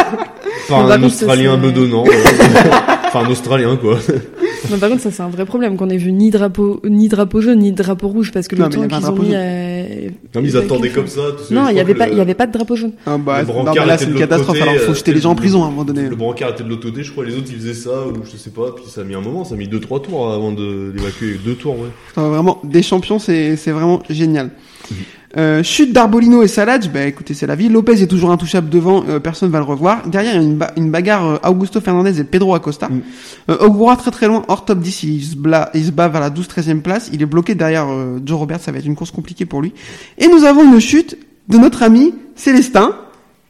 [0.67, 2.03] Par un Australien bedonnant.
[3.17, 3.97] Euh, enfin, un Australien, quoi.
[4.71, 7.41] Non, par contre, ça, c'est un vrai problème qu'on ait vu ni drapeau, ni drapeau
[7.41, 9.39] jaune, ni drapeau rouge, parce que Non, le temps qu'ils ont mis à...
[10.35, 11.21] Non, mais ils attendaient comme ça.
[11.37, 12.75] tu sais, Non, il y crois avait pas, le- il y avait pas de drapeau
[12.75, 12.91] jaune.
[13.05, 14.57] Ah bah, Le non, brancard mais là, était c'est de une catastrophe.
[14.57, 16.09] côté, Alors, faut euh, jeter les gens en prison à un moment donné.
[16.09, 18.35] Le brancard était de l'autre côté, je crois, les autres ils faisaient ça, ou je
[18.37, 20.91] sais pas, puis ça a mis un moment, ça a mis 2-3 tours avant de
[20.95, 21.37] l'évacuer.
[21.45, 21.89] Deux tours, ouais.
[22.15, 24.49] Vraiment, des champions, c'est, c'est vraiment génial.
[25.37, 27.69] Euh, chute d'Arbolino et Saladj, bah écoutez, c'est la vie.
[27.69, 30.07] Lopez est toujours intouchable devant, euh, personne va le revoir.
[30.07, 32.87] Derrière, il y a une, ba- une bagarre euh, Augusto Fernandez et Pedro Acosta.
[32.89, 33.01] Mm.
[33.51, 36.21] Euh, Ogura très très loin, hors top 10, il se, bla, il se bat vers
[36.21, 37.11] la 12-13e place.
[37.13, 39.73] Il est bloqué derrière euh, Joe Robert, ça va être une course compliquée pour lui.
[40.17, 41.17] Et nous avons une chute
[41.49, 42.95] de notre ami Célestin,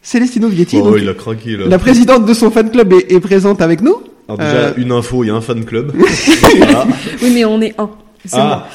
[0.01, 0.79] Célestino Vietti.
[0.81, 1.67] Oh, donc, il a craqué, là.
[1.67, 3.95] la présidente de son fan club est, est présente avec nous.
[4.27, 5.93] Alors, déjà, Euh, une info, il y a un fan club.
[5.95, 6.85] voilà.
[7.23, 7.89] Oui, mais on est un.
[8.25, 8.45] C'est Ah.
[8.45, 8.67] moi.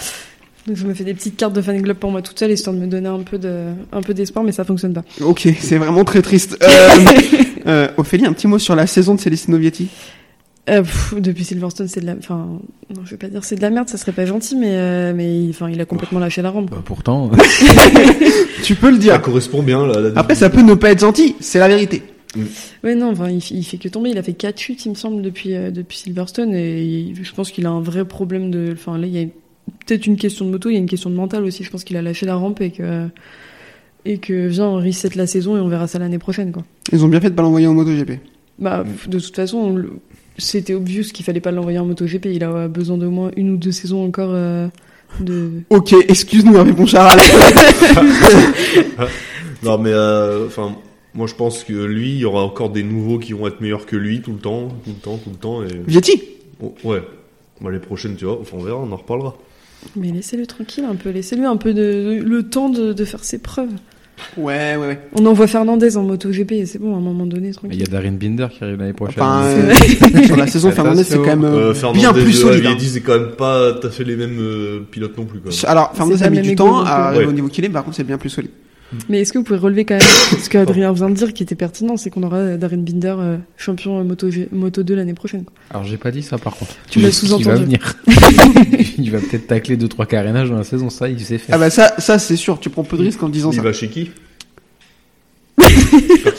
[0.66, 2.75] Donc je me fais des petites cartes de fan club pour moi toute seule, histoire
[2.77, 5.03] de me donner un peu de, un peu d'espoir, mais ça fonctionne pas.
[5.20, 6.57] Ok, c'est vraiment très triste.
[7.64, 9.87] Euh, euh, Ophélie, un petit mot sur la saison de Celestino Vietti.
[10.68, 12.59] Euh, pff, depuis Silverstone, c'est de la, enfin,
[12.94, 15.12] non, je vais pas dire c'est de la merde, ça serait pas gentil, mais, euh,
[15.14, 16.70] mais, il- enfin, il a complètement lâché la rampe.
[16.70, 17.31] Bah, pourtant,
[18.64, 19.22] Tu peux le Ça dire.
[19.22, 19.96] correspond bien, là.
[19.96, 22.03] à la Après, ça peut ne pas être gentil, c'est la vérité.
[22.85, 24.11] Ouais, non, enfin, il, il fait que tomber.
[24.11, 27.33] Il a fait quatre chutes, il me semble, depuis, euh, depuis Silverstone, et il- je
[27.33, 29.27] pense qu'il a un vrai problème de, enfin, là, il y a
[29.87, 31.64] peut-être une question de moto, il y a une question de mental aussi.
[31.64, 33.09] Je pense qu'il a lâché la rampe et que,
[34.05, 36.64] et que, viens, on reset la saison et on verra ça l'année prochaine, quoi.
[36.92, 38.18] Ils ont bien fait de pas l'envoyer en MotoGP.
[38.59, 39.92] Bah, de toute façon, le-
[40.38, 42.27] c'était obvious qu'il fallait pas l'envoyer en MotoGP.
[42.27, 44.68] Il a besoin d'au moins une ou deux saisons encore euh,
[45.20, 45.51] de.
[45.70, 47.18] Ok, excuse-nous Hervé Poncharal.
[49.62, 50.75] Non, mais euh, enfin,
[51.14, 53.87] moi je pense que lui, il y aura encore des nouveaux qui vont être meilleurs
[53.87, 55.62] que lui tout le temps, tout le temps, tout le temps.
[55.62, 56.20] Et Vietti?
[56.61, 57.01] Oh, ouais,
[57.61, 59.37] bah, les prochaines, tu vois, enfin, on verra, on en reparlera.
[59.97, 61.11] Mais laissez-le tranquille un peu.
[61.11, 63.68] Laissez-lui un peu de, le temps de, de faire ses preuves.
[64.37, 65.01] Ouais, ouais, ouais.
[65.18, 67.81] On envoie Fernandez en MotoGP et c'est bon, à un moment donné, Il tranquille.
[67.81, 69.21] y a Darren Binder qui arrive l'année prochaine.
[69.23, 72.66] Enfin, euh, sur la saison, Fernandez, c'est quand même euh, Euh, Fernandez bien plus solide.
[72.66, 72.77] hein.
[72.79, 75.40] C'est quand même pas tout à fait les mêmes euh, pilotes non plus.
[75.40, 75.51] Quoi.
[75.68, 77.31] Alors, Fernandez a mis du temps à arriver Ouais.
[77.31, 78.51] au niveau qu'il est, mais par contre, c'est bien plus solide.
[79.09, 80.02] Mais est-ce que vous pouvez relever quand même
[80.42, 83.37] ce que Adrien vient de dire qui était pertinent, c'est qu'on aura Darren Binder euh,
[83.57, 85.44] champion euh, Moto, G- Moto 2 l'année prochaine.
[85.70, 86.72] Alors j'ai pas dit ça par contre.
[86.90, 87.64] Tu l'as dit qu'il va sous-entendu.
[87.64, 87.96] venir.
[88.98, 91.55] il va peut-être tacler deux trois carénages dans la saison, ça il sait faire.
[91.55, 93.62] Ah bah ça, ça c'est sûr, tu prends peu de risques en disant Il ça.
[93.62, 94.11] va chez qui?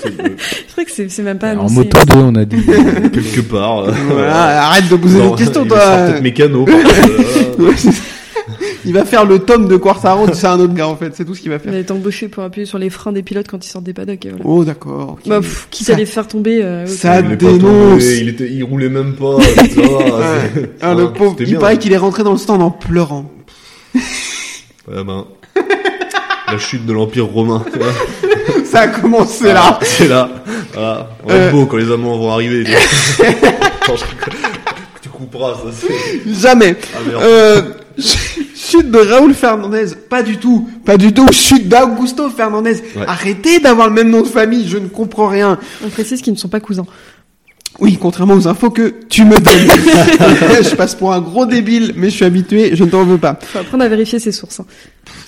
[0.06, 0.30] Euh,
[0.68, 2.58] Je crois que c'est c'est même pas en moto 2 on a dit.
[2.66, 3.80] quelque part.
[3.80, 5.80] euh, Voilà, arrête de poser des questions, il toi.
[6.08, 6.66] peut-être mécano.
[6.66, 6.76] par
[8.86, 11.36] il va faire le tome de Quartaro, c'est un autre gars en fait, c'est tout
[11.36, 11.72] ce qu'il va Il faire.
[11.74, 14.26] va être embauché pour appuyer sur les freins des pilotes quand ils sortent des paddocks.
[14.26, 14.46] Et voilà.
[14.46, 15.12] Oh d'accord.
[15.20, 15.28] ok.
[15.28, 16.64] Bah, pff, quitte Ça- à les faire tomber.
[16.64, 17.60] euh, ça- il dénonce.
[18.04, 19.38] tombé, il, était, il roulait même pas.
[19.42, 19.62] ça
[20.82, 21.60] Ah, le pauvre, il bien.
[21.60, 23.32] paraît qu'il est rentré dans le stand en pleurant.
[24.86, 25.24] Ouais, ben,
[26.52, 27.64] la chute de l'Empire romain.
[27.72, 27.94] tu vois.
[28.66, 29.62] Ça a commencé là.
[29.66, 30.30] Ah, C'est là.
[30.74, 31.10] Voilà.
[31.26, 31.52] On Euh.
[31.52, 32.66] beau quand les Allemands vont arriver.
[35.02, 36.34] tu couperas, ça c'est.
[36.34, 36.76] Jamais.
[36.94, 37.24] Ah merde.
[37.24, 37.62] Euh,
[38.74, 41.28] chute de Raoul Fernandez, pas du tout, pas du tout.
[41.32, 42.82] Chute d'Augusto Fernandez.
[42.96, 43.04] Ouais.
[43.08, 45.60] Arrêtez d'avoir le même nom de famille, je ne comprends rien.
[45.86, 46.86] On précise qu'ils ne sont pas cousins.
[47.80, 50.64] Oui, contrairement aux infos que tu me donnes.
[50.64, 53.38] je passe pour un gros débile, mais je suis habitué, je ne t'en veux pas.
[53.42, 54.60] Faut apprendre à vérifier ses sources.
[54.60, 54.66] hein.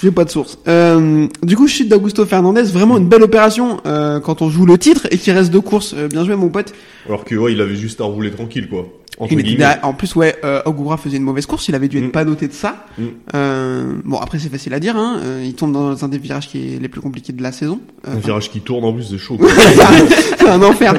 [0.02, 0.58] J'ai pas de source.
[0.68, 4.78] Euh, du coup, chute d'Augusto Fernandez, vraiment une belle opération euh, quand on joue le
[4.78, 5.94] titre et qu'il reste deux courses.
[5.98, 6.74] Euh, bien joué, mon pote.
[7.08, 8.88] Alors que, ouais, il avait juste à rouler tranquille, quoi.
[9.32, 11.68] Il en plus, ouais, euh, Ogura faisait une mauvaise course.
[11.70, 12.12] Il avait dû être Mm.
[12.12, 12.86] pas noté de ça.
[12.98, 13.04] Mm.
[13.34, 14.98] Euh, bon, après, c'est facile à dire.
[14.98, 15.20] Hein.
[15.24, 17.80] Euh, il tombe dans un des virages qui est les plus compliqués de la saison.
[18.08, 19.38] Euh, Un virage qui tourne en plus, c'est chaud.
[20.38, 20.94] c'est un enfer.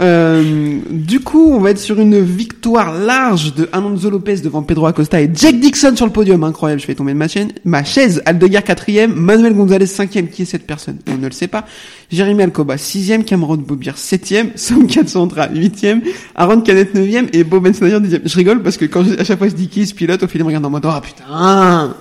[0.00, 4.86] Euh, du coup, on va être sur une victoire large de Alonso Lopez devant Pedro
[4.86, 6.42] Acosta et Jack Dixon sur le podium.
[6.44, 7.52] Incroyable, je fais tomber de ma chaîne.
[7.64, 10.28] Ma chaise, Aldeguer quatrième, Manuel Gonzalez cinquième.
[10.28, 10.98] Qui est cette personne?
[11.08, 11.64] On ne le sait pas.
[12.10, 16.02] Jérémy Alcoba sixième, Cameron Bobir septième, Sam Katsantra huitième,
[16.34, 18.22] Aaron Canet neuvième et Bob Snyder dixième.
[18.24, 20.26] Je rigole parce que quand je- à chaque fois je dis qui ce pilote, au
[20.28, 21.94] final, me regarde en mode ah putain.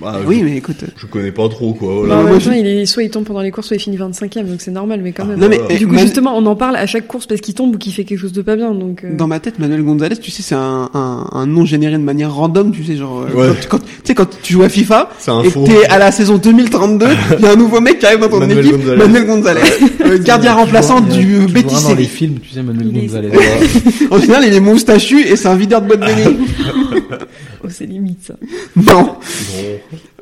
[0.00, 0.76] Bah, oui, je, mais écoute.
[0.96, 2.06] je connais pas trop, quoi.
[2.06, 3.96] Bah, en même temps, il est, soit il tombe pendant les courses, soit il finit
[3.96, 5.38] 25ème, donc c'est normal, mais quand même.
[5.40, 5.74] Non mais Voilà.
[5.74, 7.92] eh, Du coup, justement, on en parle à chaque course parce qu'il tombe ou qu'il
[7.92, 9.02] fait quelque chose de pas bien, donc.
[9.04, 12.02] euh, Dans ma tête, Manuel Gonzalez, tu sais, c'est un, un, un nom généré de
[12.02, 13.56] manière random, tu sais, genre, euh, Ouais.
[13.68, 15.10] quand, quand- tu sais, quand tu joues à FIFA,
[15.44, 17.06] et que t'es à la saison 2032,
[17.38, 18.98] il y a un nouveau mec qui arrive dans ton Manuel équipe, Gonzalez.
[18.98, 19.60] Manuel Gonzalez,
[20.04, 22.88] euh, gardien remplaçant vois, du tu euh, vois Betis dans les films, tu sais, Manuel
[22.92, 23.28] Il est- Gonzalez.
[24.10, 26.36] En général, il est moustachu et c'est un videur de boîte de nuit.
[27.64, 28.34] Oh, c'est limite, ça.
[28.76, 29.16] non.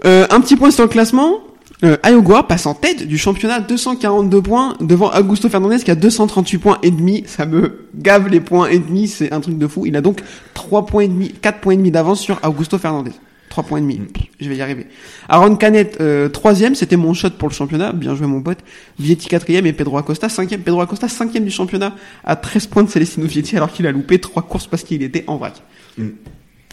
[0.05, 1.40] Euh, un petit point sur le classement.
[1.85, 6.59] Euh, Ayogua passe en tête du championnat, 242 points devant Augusto Fernandez qui a 238
[6.59, 7.25] points et demi.
[7.27, 9.85] Ça me gave les points et demi, c'est un truc de fou.
[9.85, 10.22] Il a donc
[10.55, 13.12] 3 points et demi, 4 points et demi d'avance sur Augusto Fernandez.
[13.51, 14.01] 3 points et demi.
[14.40, 14.87] Je vais y arriver.
[15.29, 17.92] Aaron Canet, euh, troisième, c'était mon shot pour le championnat.
[17.92, 18.59] Bien joué mon pote.
[18.99, 20.62] Vietti quatrième et Pedro Acosta cinquième.
[20.62, 21.94] Pedro Acosta cinquième du championnat
[22.25, 25.25] à 13 points de Celestino Vietti alors qu'il a loupé trois courses parce qu'il était
[25.27, 25.62] en vrac.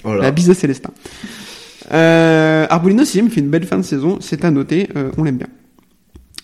[0.03, 0.21] Voilà.
[0.23, 0.91] La bise de Célestin.
[1.91, 5.37] Euh, Arbolino sixième fait une belle fin de saison, c'est à noter, euh, on l'aime
[5.37, 5.47] bien.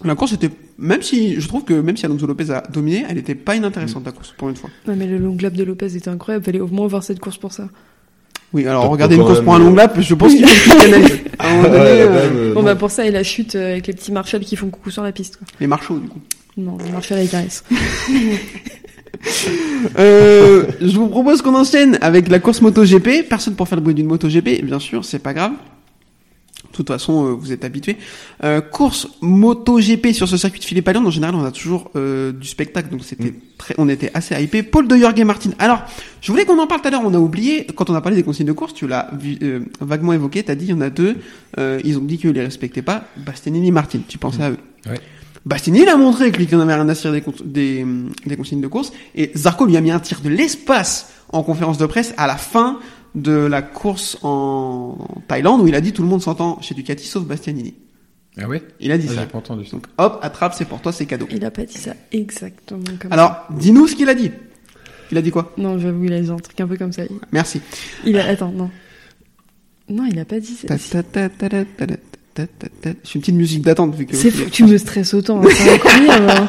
[0.04, 3.18] La course était, même si, je trouve que même si Alonso Lopez a dominé, elle
[3.18, 4.70] était pas inintéressante la course, pour une fois.
[4.88, 7.38] Ouais, mais le long lap de Lopez était incroyable, fallait au moins voir cette course
[7.38, 7.68] pour ça.
[8.54, 10.82] Oui, alors Donc, regarder une course pour un long lap, je pense qu'il faut qu'il
[10.92, 11.20] canalise.
[11.38, 13.88] À un moment donné, Ouais, euh, euh, Bon, bah, pour ça, et la chute avec
[13.88, 15.48] les petits Marshall qui font coucou sur la piste, quoi.
[15.60, 16.20] les marchaux, du coup.
[16.58, 17.60] Non, Marshall avec Harris.
[19.98, 23.28] Euh, je vous propose qu'on enchaîne avec la course MotoGP.
[23.28, 25.54] Personne pour faire le bruit d'une MotoGP, bien sûr, c'est pas grave.
[26.72, 27.98] De toute façon, euh, vous êtes habitués.
[28.44, 31.06] Euh, course MotoGP sur ce circuit de Philippe Alliand.
[31.06, 34.64] En général, on a toujours euh, du spectacle, donc c'était très, on était assez hypé.
[34.64, 35.52] Paul de Jorge Martin.
[35.58, 35.82] Alors,
[36.22, 37.02] je voulais qu'on en parle tout à l'heure.
[37.04, 38.74] On a oublié quand on a parlé des consignes de course.
[38.74, 39.10] Tu l'as
[39.82, 40.44] vaguement évoqué.
[40.44, 41.18] T'as dit il y en a deux.
[41.58, 43.06] Euh, ils ont dit qu'ils les respectaient pas.
[43.18, 44.00] Bastianini, Martin.
[44.08, 44.58] Tu pensais à eux?
[44.86, 45.00] Ouais.
[45.46, 47.86] Bastianini l'a montré qu'il en avait rien à cirer des, des,
[48.26, 48.92] des consignes de course.
[49.16, 52.38] Et Zarco lui a mis un tir de l'espace en conférence de presse à la
[52.38, 52.80] fin
[53.16, 54.98] de la course en
[55.28, 57.74] Thaïlande où il a dit tout le monde s'entend chez Ducati sauf Bastianini.
[58.38, 59.26] Ah ouais Il a dit Ah, ça.
[59.26, 59.72] Pas entendu ça.
[59.72, 61.28] Donc hop, attrape, c'est pour toi, c'est cadeau.
[61.32, 64.32] Il a pas dit ça exactement comme Alors, dis-nous ce qu'il a dit.
[65.12, 65.52] Il a dit quoi?
[65.56, 65.62] Ça.
[65.62, 67.02] Non, j'avoue, il a dit un truc un peu comme ça.
[67.32, 67.62] Merci.
[68.06, 68.70] Il a, attends, non.
[69.90, 70.68] Non, il a pas dit ça.
[72.38, 72.44] Je
[73.16, 73.98] une petite musique d'attente.
[73.98, 75.42] que C'est fou que tu me stresses autant.
[75.42, 75.48] Hein,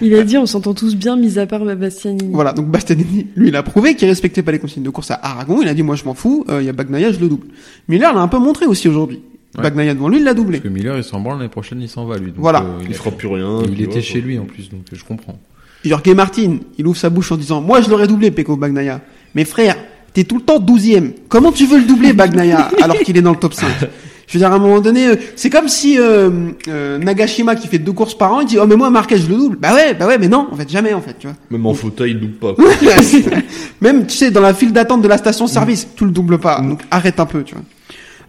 [0.00, 2.30] il a dit, on s'entend tous bien, mis à part Bastianini.
[2.32, 5.20] Voilà, donc Bastianini, lui, il a prouvé qu'il respectait pas les consignes de course à
[5.22, 5.60] Aragon.
[5.62, 7.46] Il a dit, moi, je m'en fous, euh, il y a Bagnaia, je le double.
[7.88, 9.22] Miller l'a un peu montré aussi aujourd'hui.
[9.56, 9.62] Ouais.
[9.62, 10.58] Bagnaia devant lui, il l'a doublé.
[10.58, 12.32] Parce que Miller, il s'en branle, l'année prochaine, il s'en va, lui.
[12.36, 12.64] Voilà.
[12.82, 13.62] Il, il fera plus rien.
[13.70, 15.38] Il, était chez lui, en plus, donc je comprends.
[15.84, 19.00] Jorge Martin, il ouvre sa bouche en disant, moi, je l'aurais doublé, Peko Bagnaia.
[19.34, 19.76] Mais frère,
[20.12, 21.12] t'es tout le temps douzième.
[21.28, 23.68] Comment tu veux le doubler, Bagnaia, alors qu'il est dans le top 5?
[24.30, 26.30] Je veux dire, à un moment donné, euh, c'est comme si euh,
[26.68, 29.26] euh, Nagashima qui fait deux courses par an, il dit oh mais moi Marquez je
[29.28, 29.56] le double.
[29.56, 31.34] Bah ouais, bah ouais, mais non, en fait jamais en fait, tu vois.
[31.50, 32.54] Même en fauteuil, il double pas.
[32.54, 32.64] quoi.
[33.80, 36.60] Même tu sais dans la file d'attente de la station-service, tu le doubles pas.
[36.60, 37.64] Donc arrête un peu, tu vois.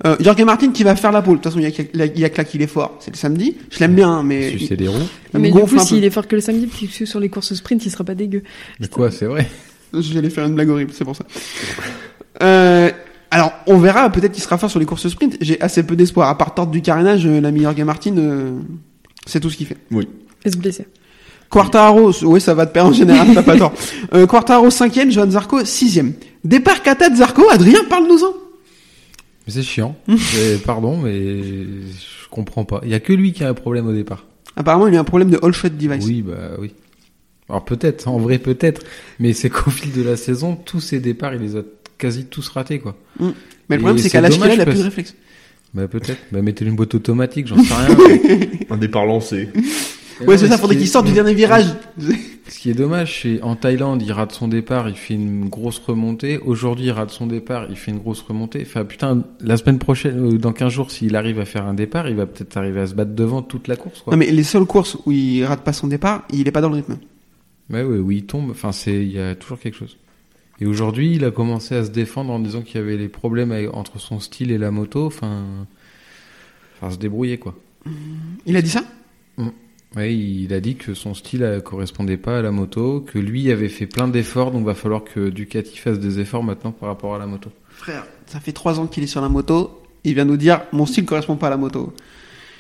[0.04, 1.38] Euh, Jorge Martin qui va faire la pole.
[1.38, 2.98] De toute façon, il y a, que- il y a qu'il est fort.
[3.00, 3.56] C'est le samedi.
[3.70, 4.96] Je l'aime bien, hein, mais Sucer des roues.
[5.34, 7.30] il me Mais du coup, s'il est fort que le samedi, puis que sur les
[7.30, 8.42] courses sprint, il sera pas dégueu.
[8.80, 9.48] Mais quoi, c'est vrai.
[9.94, 11.26] Je vais aller faire une blague horrible, c'est pour ça.
[12.42, 12.90] Euh,
[13.34, 15.38] alors, on verra, peut-être qu'il sera fort sur les courses sprint.
[15.39, 16.28] J'ai assez peu d'espoir.
[16.28, 18.60] À part tordre du carénage, l'ami Jorge Martin, euh,
[19.26, 19.78] c'est tout ce qu'il fait.
[20.44, 20.86] Et se blesser.
[21.50, 23.74] Quartaro, oui, ça va te perdre en général, t'as pas tort.
[24.13, 26.13] Euh, Quartaro, cinquième, Johan Zarco, sixième.
[26.44, 28.34] Départ Kata de Zarco, Adrien, parle-nous-en.
[29.48, 29.96] Mais c'est chiant.
[30.08, 32.82] Mais pardon, mais je comprends pas.
[32.84, 34.26] Il y a que lui qui a un problème au départ.
[34.58, 36.06] Apparemment, il y a un problème de all shot device.
[36.06, 36.74] Oui, bah oui.
[37.48, 38.82] Alors peut-être, en vrai peut-être.
[39.20, 41.62] Mais c'est qu'au fil de la saison, tous ses départs, il les a
[42.02, 42.98] quasi tous ratés, quoi.
[43.20, 45.16] Mais le problème, c'est qu'à l'âge qu'il a, dommage il a plus de réflexe.
[45.74, 46.20] Bah peut-être.
[46.32, 48.50] Bah mettez une boîte automatique, j'en sais rien.
[48.70, 49.50] Un départ lancé.
[50.28, 51.66] Ouais, c'est ça, faudrait qu'il sorte du dernier virage.
[52.48, 55.80] Ce qui est dommage, c'est en Thaïlande, il rate son départ, il fait une grosse
[55.80, 56.38] remontée.
[56.40, 58.64] Aujourd'hui, il rate son départ, il fait une grosse remontée.
[58.66, 62.10] Enfin, putain, la semaine prochaine, euh, dans 15 jours, s'il arrive à faire un départ,
[62.10, 64.12] il va peut-être arriver à se battre devant toute la course, quoi.
[64.12, 66.70] Non, mais les seules courses où il rate pas son départ, il est pas dans
[66.70, 66.98] le rythme.
[67.70, 68.52] Ouais, ouais, où il tombe.
[68.52, 69.98] Enfin, c'est, il y a toujours quelque chose.
[70.62, 73.52] Et aujourd'hui, il a commencé à se défendre en disant qu'il y avait les problèmes
[73.74, 75.08] entre son style et la moto.
[75.08, 75.43] Enfin,
[76.76, 77.56] enfin, se débrouiller, quoi.
[78.45, 78.84] Il a dit ça?
[79.95, 83.52] Ouais, il a dit que son style euh, correspondait pas à la moto, que lui
[83.52, 87.13] avait fait plein d'efforts, donc va falloir que Ducati fasse des efforts maintenant par rapport
[87.13, 87.50] à la moto.
[87.71, 89.82] Frère, ça fait trois ans qu'il est sur la moto.
[90.06, 91.93] Il vient nous dire, mon style correspond pas à la moto.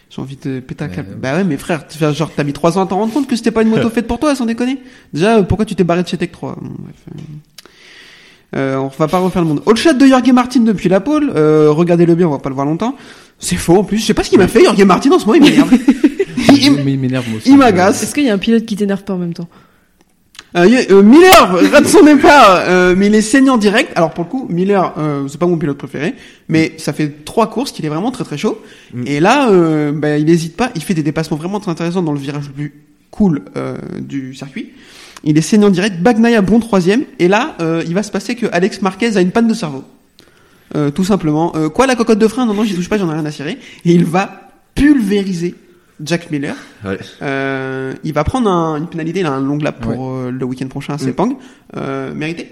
[0.09, 1.15] J'ai envie de péter un câble.
[1.15, 3.51] Bah ouais, mais frère, genre, t'as mis trois ans à t'en rendre compte que c'était
[3.51, 4.79] pas une moto faite pour toi, sans déconner.
[5.13, 6.57] Déjà, euh, pourquoi tu t'es barré de chez Tech 3?
[6.59, 7.21] Bon, bref, euh,
[8.55, 9.61] euh, on va pas refaire le monde.
[9.65, 11.31] All shot de Jorge Martin depuis la pole.
[11.35, 12.95] Euh, regardez-le bien, on va pas le voir longtemps.
[13.39, 13.97] C'est faux en plus.
[13.97, 15.71] Je sais pas ce qu'il m'a fait, Jorge Martin en ce moment, il m'énerve.
[16.49, 17.49] Il- il- Mais il m'énerve aussi.
[17.49, 18.03] il m'agace.
[18.03, 19.47] Est-ce qu'il y a un pilote qui t'énerve pas en même temps
[20.57, 23.91] Euh, euh, Miller rate son départ, euh, mais il est saignant direct.
[23.95, 26.13] Alors pour le coup, Miller, euh, c'est pas mon pilote préféré,
[26.49, 28.59] mais ça fait trois courses qu'il est vraiment très très chaud.
[28.93, 29.03] Mm.
[29.07, 32.11] Et là, euh, bah, il hésite pas, il fait des dépassements vraiment très intéressants dans
[32.11, 32.73] le virage le plus
[33.11, 34.71] cool euh, du circuit.
[35.23, 38.47] Il est saignant direct, Bagnaia bon troisième, et là, euh, il va se passer que
[38.51, 39.83] Alex Marquez a une panne de cerveau.
[40.75, 41.53] Euh, tout simplement.
[41.55, 42.45] Euh, quoi la cocotte de frein?
[42.45, 43.57] Non, non, j'y touche pas, j'en ai rien à cirer.
[43.85, 45.53] Et il va pulvériser
[46.03, 46.55] Jack Miller.
[46.85, 46.97] Ouais.
[47.21, 50.45] Euh, il va prendre un- une pénalité, il a un long lap pour euh, le
[50.45, 51.37] week-end prochain à Sepang.
[51.75, 52.49] Euh, mérité?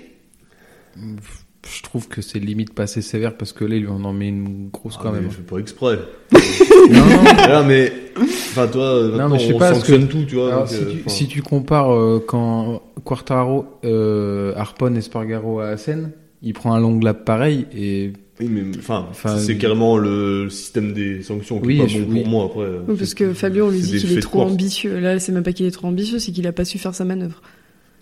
[1.68, 4.14] Je trouve que c'est limite pas assez sévère parce que là, il lui en en
[4.14, 5.30] met une grosse Ah, quand mais même.
[5.30, 6.00] Je fais pas exprès.
[6.34, 7.92] non, non, Voilà, mais.
[8.18, 10.48] Enfin, toi, maintenant, mais je sais on pas, parce sanctionne tout, tu vois.
[10.48, 15.68] Alors, donc, si, euh, tu, si tu compares euh, quand Quartaro euh, harponne Espargaro à
[15.70, 20.50] Assen, il prend un long lap pareil et Oui, mais enfin, Enfin, c'est carrément le,
[20.50, 22.22] système des sanctions qui Oui, est pas bon oui.
[22.22, 22.68] pour moi après.
[22.88, 24.52] Oui, Parce que Fabio, on lui dit qu'il est trop course.
[24.54, 25.00] ambitieux.
[25.00, 27.04] Là, c'est même pas qu'il est trop ambitieux, c'est qu'il a pas su faire sa
[27.06, 27.42] manœuvre.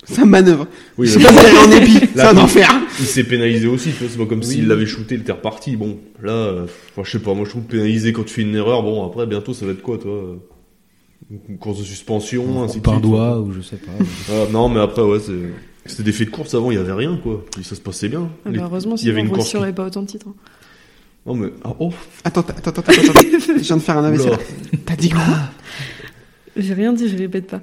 [0.04, 0.66] Sa manœuvre.
[0.96, 2.70] Oui, Je sais mais pas est en épi, c'est un il- enfer.
[2.98, 4.46] il s'est pénalisé aussi, tu vois, c'est pas comme Oui.
[4.46, 5.76] s'il l'avait shooté, il était reparti.
[5.76, 8.54] Bon, là, euh, enfin, je sais pas, moi je trouve pénalisé quand tu fais une
[8.54, 10.36] erreur, bon, après, bientôt ça va être quoi, toi euh,
[11.48, 13.04] Une course de suspension, ainsi de par suite.
[13.04, 13.92] doigt ou je sais pas.
[14.32, 15.32] Ah, non, mais après, ouais, c'est.
[15.84, 17.44] C'était des faits de course avant, il y avait rien, quoi.
[17.54, 18.28] Puis ça se passait bien.
[18.46, 19.54] Ah bah, heureusement, il y avait une course.
[19.54, 20.26] n'aurait pas autant de titres.
[20.28, 20.34] hein.
[21.26, 21.48] Non, mais.
[21.64, 21.92] Ah, oh
[22.24, 23.20] Attends, attends, attends, attends, attends.
[23.56, 24.18] Je viens de faire un là.
[24.86, 25.22] T'as dit quoi?
[26.56, 27.60] J'ai rien dit, je répète pas.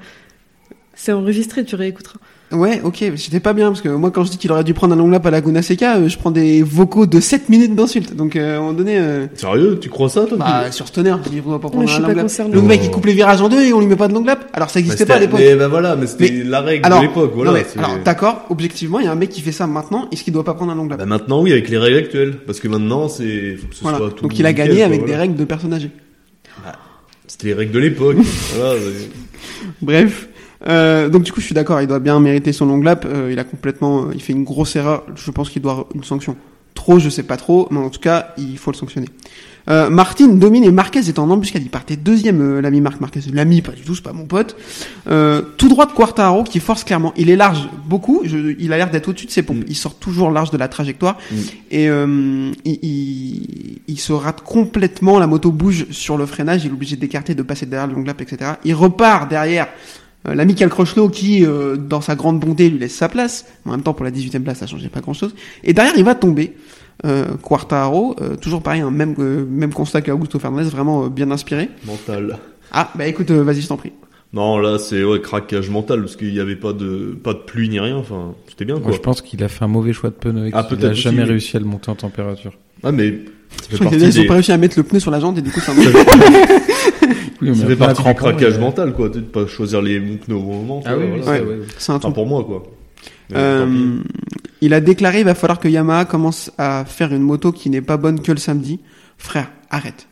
[0.96, 2.20] C'est enregistré, tu réécouteras.
[2.56, 4.94] Ouais, ok, j'étais pas bien parce que moi quand je dis qu'il aurait dû prendre
[4.94, 8.16] un long lap à Laguna Seca, euh, je prends des vocaux de 7 minutes d'insultes.
[8.16, 11.16] Donc euh, à un moment donné, euh, Sérieux, tu crois ça, toi bah sur Stoner,
[11.26, 12.28] je dis pas prendre je un long lap.
[12.54, 14.24] Le mec il coupe les virages en deux et on lui met pas de long
[14.24, 14.50] lap.
[14.54, 15.42] Alors ça Bah, existait pas à c'était- l'époque.
[15.44, 17.52] Mais bah voilà, mais c'était Mais- la règle Alors, de l'époque, voilà.
[17.52, 20.08] non, mais, c'est- alors d'accord, objectivement, il y a un mec qui fait ça maintenant,
[20.12, 20.98] est-ce qu'il doit pas prendre un long lap?
[21.00, 22.38] Bah maintenant, oui, avec les règles actuelles.
[22.46, 23.56] Parce que maintenant, c'est.
[23.58, 23.98] faut que ce Voilà.
[23.98, 25.14] soit tout Donc il a gagné avec voilà.
[25.14, 25.92] des règles de personnes âgées.
[27.28, 28.18] C'était les règles de l'époque.
[28.56, 28.76] voilà.
[29.82, 30.30] Bref.
[30.68, 33.06] Euh, donc du coup, je suis d'accord, il doit bien mériter son long lap.
[33.06, 35.04] Euh, il a complètement, il fait une grosse erreur.
[35.16, 36.36] Je pense qu'il doit une sanction.
[36.74, 39.08] Trop, je sais pas trop, mais en tout cas, il faut le sanctionner.
[39.68, 41.62] Euh, Martin domine et Marquez est en embuscade.
[41.64, 43.22] Il partait deuxième, euh, l'ami Marc Marquez.
[43.34, 44.56] L'ami, pas du tout, c'est pas mon pote.
[45.08, 47.14] Euh, tout droit de Quartaro qui force clairement.
[47.18, 48.22] Il est large beaucoup.
[48.26, 49.60] Je- il a l'air d'être au-dessus de ses pompes.
[49.60, 49.66] Mm.
[49.70, 51.36] Il sort toujours large de la trajectoire Mm.
[51.72, 55.18] et euh, il, il, il se rate complètement.
[55.18, 56.66] La moto bouge sur le freinage.
[56.66, 58.52] Il est obligé d'écarter, de passer derrière le long lap, etc.
[58.66, 59.68] Il repart derrière
[60.28, 63.46] Euh, L'amical Crochelot qui, euh, dans sa grande bonté, lui laisse sa place.
[63.66, 65.36] En même temps, pour la 18e place, ça changeait pas grand-chose.
[65.64, 66.54] Et derrière, il va tomber.
[67.06, 71.30] Euh, Quartaro, euh, toujours pareil, un même, euh, même constat qu'Augusto Fernandez, vraiment euh, bien
[71.32, 71.70] inspiré.
[71.86, 72.38] Mental.
[72.72, 73.92] Ah, bah écoute, euh, vas-y, je t'en prie.
[74.34, 77.70] Non, là, c'est ouais, craquage mental parce qu'il n'y avait pas de pas de pluie
[77.70, 77.98] ni rien.
[77.98, 78.92] Enfin, c'était bien Moi, quoi.
[78.94, 80.94] je pense qu'il a fait un mauvais choix de pneu et Ah, qu'il peut-être a
[80.94, 81.30] jamais aussi.
[81.32, 82.54] réussi à le monter en température.
[82.84, 83.20] Ah, mais
[83.70, 85.74] des, ont pas réussi à mettre le pneu sur la jante et du coup, ça
[85.74, 86.62] ça fait,
[87.42, 89.10] Oui, ça fait partie un du craquage il- mental quoi.
[89.10, 90.84] De pas choisir les bons pneus au bon moment.
[90.86, 91.44] Ah oui, oui, voilà.
[91.44, 91.58] Ouais.
[91.78, 92.16] c'est un Enfin, truc.
[92.16, 92.64] pour moi quoi.
[93.36, 93.98] Euh,
[94.62, 97.82] il a déclaré il va falloir que Yamaha commence à faire une moto qui n'est
[97.82, 98.80] pas bonne que le samedi.
[99.18, 100.08] Frère, arrête.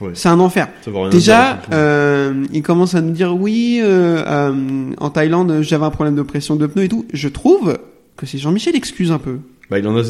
[0.00, 0.10] Ouais.
[0.14, 0.68] C'est un enfer.
[1.10, 6.14] Déjà, euh, il commence à nous dire oui, euh, euh, en Thaïlande, j'avais un problème
[6.16, 7.06] de pression de pneus et tout.
[7.12, 7.78] Je trouve
[8.16, 9.38] que c'est Jean-Michel excuse un peu.
[9.70, 10.02] Bah, il en a.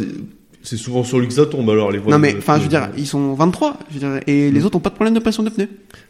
[0.65, 2.63] C'est souvent sur lui que ça tombe alors les non problèmes mais, de- enfin, je
[2.63, 5.15] veux dire, ils sont 23, je veux dire, et les autres ont pas de problème
[5.15, 5.69] de pression de pneus.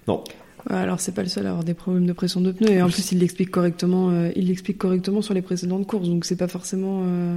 [0.09, 0.23] Non.
[0.71, 2.81] Ouais, alors c'est pas le seul à avoir des problèmes de pression de pneus et
[2.81, 6.37] en plus il l'explique correctement, euh, il l'explique correctement sur les précédentes courses donc c'est
[6.37, 7.37] pas forcément, euh,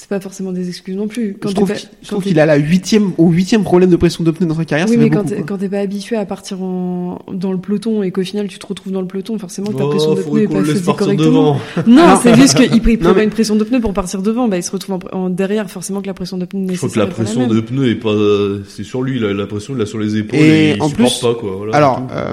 [0.00, 1.36] c'est pas forcément des excuses non plus.
[1.42, 3.90] je t'es trouve pas- qu'il- je quand trouve qu'il a la huitième, au huitième problème
[3.90, 4.86] de pression de pneus dans sa carrière.
[4.88, 8.10] Oui ça mais quand t'es, quand pas habitué à partir en, dans le peloton et
[8.10, 10.46] qu'au final tu te retrouves dans le peloton, forcément que ta Oh, pression pneus est
[10.46, 11.26] pas partir correctement.
[11.26, 11.60] devant.
[11.86, 12.70] Non, c'est juste qu'il
[13.02, 15.28] Non, mais- une pression de pneus pour partir devant, bah il se retrouve en, en-
[15.30, 17.94] derrière forcément que la pression de pneus Je crois que la pression de pneus est
[17.96, 18.14] pas,
[18.68, 20.88] c'est sur lui, la, la pression il l'a sur les épaules Et et, il en
[20.88, 21.56] plus- pas quoi.
[21.58, 22.32] Voilà, Alors, euh,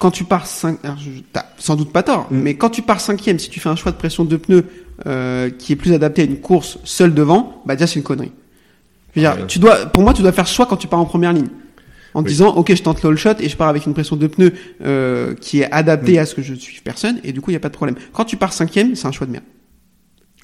[0.00, 2.36] quand tu pars 5, alors je- t'as sans doute pas tort, Mm.
[2.40, 4.64] mais quand tu pars cinquième, si tu fais un choix de pression de pneus
[5.06, 8.32] euh, qui est plus adapté à une course seule devant, bah déjà c'est une connerie.
[9.14, 9.46] Je veux dire, Ouais.
[9.46, 11.46] tu dois, pour moi, tu dois faire ce choix quand tu pars en première ligne.
[12.14, 12.32] En te Oui.
[12.32, 14.52] disant, ok, je tente l'all shot et je pars avec une pression de pneus
[14.84, 16.18] euh, qui est adaptée Mm.
[16.18, 17.96] à ce que je suive personne, et du coup, il y a pas de problème.
[18.12, 19.44] Quand tu pars cinquième, c'est un choix de merde,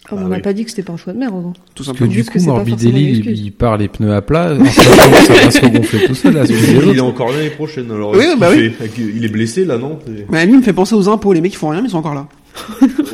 [0.07, 0.43] Ah, Bah on n'a oui.
[0.43, 1.35] pas dit que c'était pas un choix de merde.
[1.37, 1.53] hein.
[1.75, 2.11] tout Que simplement.
[2.11, 5.17] du coup, que c'est pas Morbidelli, il, part les pneus à plat, en sachant que
[5.27, 8.13] ça va se regonfler tout seul, là, sur les il est encore l'année prochaine alors.
[8.13, 8.73] Oui, qu'est-ce bah oui.
[9.15, 9.99] Il est blessé là non?
[10.31, 11.91] Mais lui, il me fait penser aux impôts, les mecs, ils font rien, mais ils
[11.93, 12.27] sont encore là.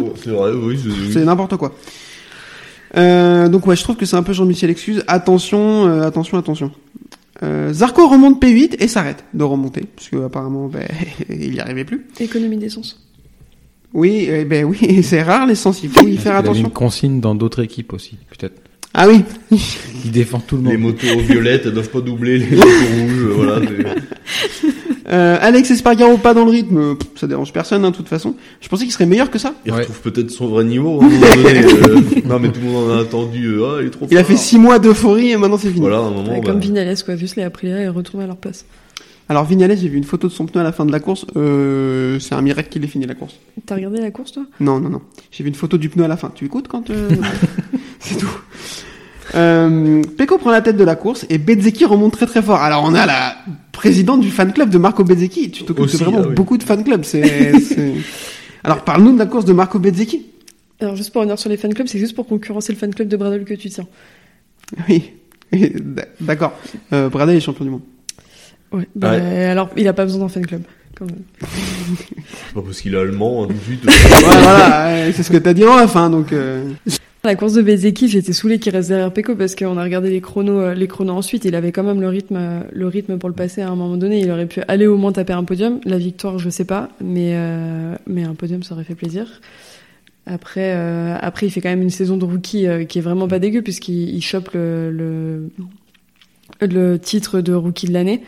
[0.00, 0.78] Oh, C'est vrai, oui.
[1.12, 1.74] c'est- n'importe quoi.
[2.96, 5.02] Euh, donc ouais, je trouve que c'est un peu Jean-Michel Excuse.
[5.06, 6.70] Attention, euh, attention, attention.
[7.42, 10.86] Euh, Zarco remonte P8 et s'arrête de remonter, parce que apparemment, ben,
[11.28, 12.06] il y arrivait plus.
[12.20, 13.02] Économie d'essence.
[13.92, 16.64] Oui, eh ben oui, c'est rare l'essence, il faut y faire Il avait attention.
[16.64, 18.60] une consigne dans d'autres équipes aussi, peut-être.
[18.98, 19.22] Ah oui,
[20.06, 20.94] Il défend tout le Les monde.
[21.02, 22.68] motos violettes elles doivent pas doubler les motos
[22.98, 23.32] rouges.
[23.34, 23.60] Voilà.
[25.08, 28.34] Euh, Alex Espargaro pas dans le rythme, pff, ça dérange personne, hein, de toute façon.
[28.60, 29.54] Je pensais qu'il serait meilleur que ça.
[29.64, 29.78] Il Ouais.
[29.80, 31.00] retrouve peut-être son vrai niveau.
[31.00, 33.46] à un moment donné, euh, non mais tout le monde en a attendu.
[33.54, 34.06] euh, Ah il est trop.
[34.10, 34.30] Il a fort.
[34.30, 35.80] fait six mois d'euphorie et maintenant c'est fini.
[35.80, 36.30] Voilà, à un moment.
[36.32, 37.16] Ouais, bah, Comme Vinales, quoi.
[37.16, 38.64] Juste les Aprilia et retourner à leur place.
[39.28, 41.26] Alors Vignales, j'ai vu une photo de son pneu à la fin de la course,
[41.36, 43.34] euh, c'est un miracle qu'il ait fini la course.
[43.66, 44.44] T'as regardé la course, toi?
[44.60, 45.00] Non, non, non.
[45.32, 46.30] J'ai vu une photo du pneu à la fin.
[46.32, 47.08] Tu écoutes quand euh...
[47.98, 48.30] C'est tout.
[49.34, 52.60] Euh, Pecco prend la tête de la course et Bezzecchi remonte très très fort.
[52.62, 53.36] Alors on a la
[53.72, 55.50] présidente du fan club de Marco Bezzecchi.
[55.50, 56.34] Tu t'occupes vraiment ah oui.
[56.34, 57.04] beaucoup de fan clubs.
[57.04, 57.94] C'est, c'est-
[58.62, 60.26] Alors parle-nous de la course de Marco Bezzecchi.
[60.80, 63.08] Alors, juste pour revenir sur les fan clubs, c'est juste pour concurrencer le fan club
[63.08, 63.86] de Bradle que tu tiens.
[64.88, 65.12] Oui.
[66.20, 66.52] D'accord.
[66.92, 67.80] Euh, Bradley est champion du monde.
[68.72, 68.86] Ouais.
[68.94, 69.44] Bah, Ouais.
[69.46, 70.62] alors, il a pas besoin d'un fan club.
[70.98, 71.22] Quand même.
[71.40, 73.48] c'est pas parce qu'il est allemand hein.
[73.84, 76.08] Ouais, voilà, c'est ce que t'as dit en la fin.
[76.08, 76.64] Donc euh,
[77.26, 80.20] La course de Bezeki, j'étais saoulé qu'il reste derrière Pecco parce qu'on a regardé les
[80.20, 81.44] chronos, euh, les chronos ensuite.
[81.44, 83.96] Il avait quand même le rythme, euh, le rythme pour le passer à un moment
[83.96, 84.20] donné.
[84.20, 85.80] Il aurait pu aller au moins taper un podium.
[85.84, 89.40] La victoire, je sais pas, mais euh, mais un podium, ça aurait fait plaisir.
[90.26, 90.72] Après,
[91.20, 94.14] après, il fait quand même une saison de rookie qui est vraiment pas dégueu puisqu'il
[94.14, 95.50] il chope le,
[96.60, 98.22] le titre de rookie de l'année.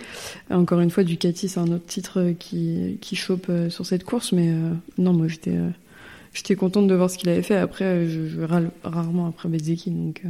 [0.51, 4.49] Encore une fois, Ducati, c'est un autre titre qui qui chope sur cette course, mais
[4.97, 5.57] non, moi j'étais
[6.39, 7.57] J'étais contente de voir ce qu'il avait fait.
[7.57, 10.29] Après, euh, je, je râle rarement après Bezzeki, donc euh,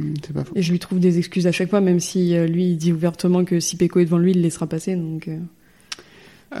[0.00, 0.52] hmm, c'est pas faux.
[0.54, 2.92] et je lui trouve des excuses à chaque fois, même si euh, lui il dit
[2.92, 4.94] ouvertement que si Pecco est devant lui, il le laissera passer.
[4.94, 5.36] Donc euh,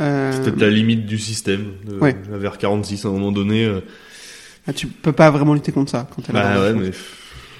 [0.00, 1.66] Euh, C'est peut-être la limite du système.
[1.86, 2.16] De, Ouais.
[2.30, 3.64] Vers 46 à un moment donné.
[3.64, 3.80] euh,
[4.66, 6.90] ah, tu peux pas vraiment lutter contre ça quand elle a bah la ouais, mais.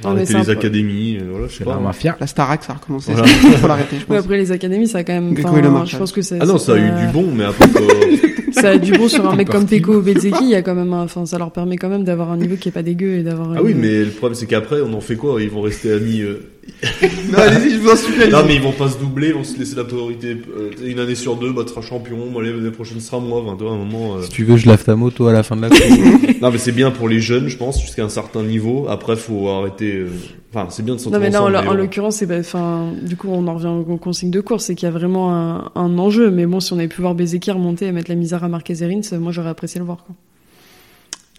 [0.05, 1.75] Non, mais les académies, euh, voilà, je sais pas.
[1.75, 2.17] la mafia.
[2.21, 3.13] La Starac, ça a recommencé.
[3.13, 3.29] Voilà.
[3.29, 4.11] Il faut l'arrêter, je pense.
[4.11, 5.35] ouais, après les académies, ça a quand même.
[5.45, 6.37] Enfin, je pense que ça.
[6.41, 7.67] Ah non, ça a eu du bon, mais après,
[8.53, 9.67] Ça a du bon sur un mec comme.
[9.67, 10.43] Pecco ou Bezzeki.
[10.45, 12.57] Il y a quand même, un- enfin, ça leur permet quand même d'avoir un niveau
[12.57, 13.53] qui est pas dégueu et d'avoir.
[13.57, 15.41] Ah oui, mais le problème c'est qu'après, on en fait quoi?
[15.43, 16.21] Ils vont rester amis.
[16.23, 16.41] euh,
[17.33, 18.23] non, allez-y, je vous en supplie.
[18.23, 18.33] allez-y.
[18.33, 20.37] Non, mais ils vont pas se doubler, ils vont se laisser la priorité.
[20.57, 22.19] euh, une année sur deux, bah, tu seras champion.
[22.31, 23.41] Moi, l'année prochaine sera moi.
[23.43, 24.17] Enfin, toi, à un moment.
[24.17, 25.83] euh, Si tu veux, je lave ta moto à la fin de la course.
[26.43, 28.87] Non, mais c'est bien pour les jeunes, je pense, jusqu'à un certain niveau.
[28.89, 30.05] Après, faut arrêter.
[30.51, 33.17] Enfin, c'est bien de Non s'entendre mais là, en, ensemble, l'occurrence, c'est bah, enfin, du
[33.17, 35.99] coup, on en revient aux consignes de course, c'est qu'il y a vraiment un, un
[35.99, 36.31] enjeu.
[36.31, 38.83] Mais bon, si on avait pu voir Bezeki remonter et mettre la misère à Marquez
[38.83, 40.05] et Rins, moi j'aurais apprécié le voir.
[40.05, 40.15] Quoi.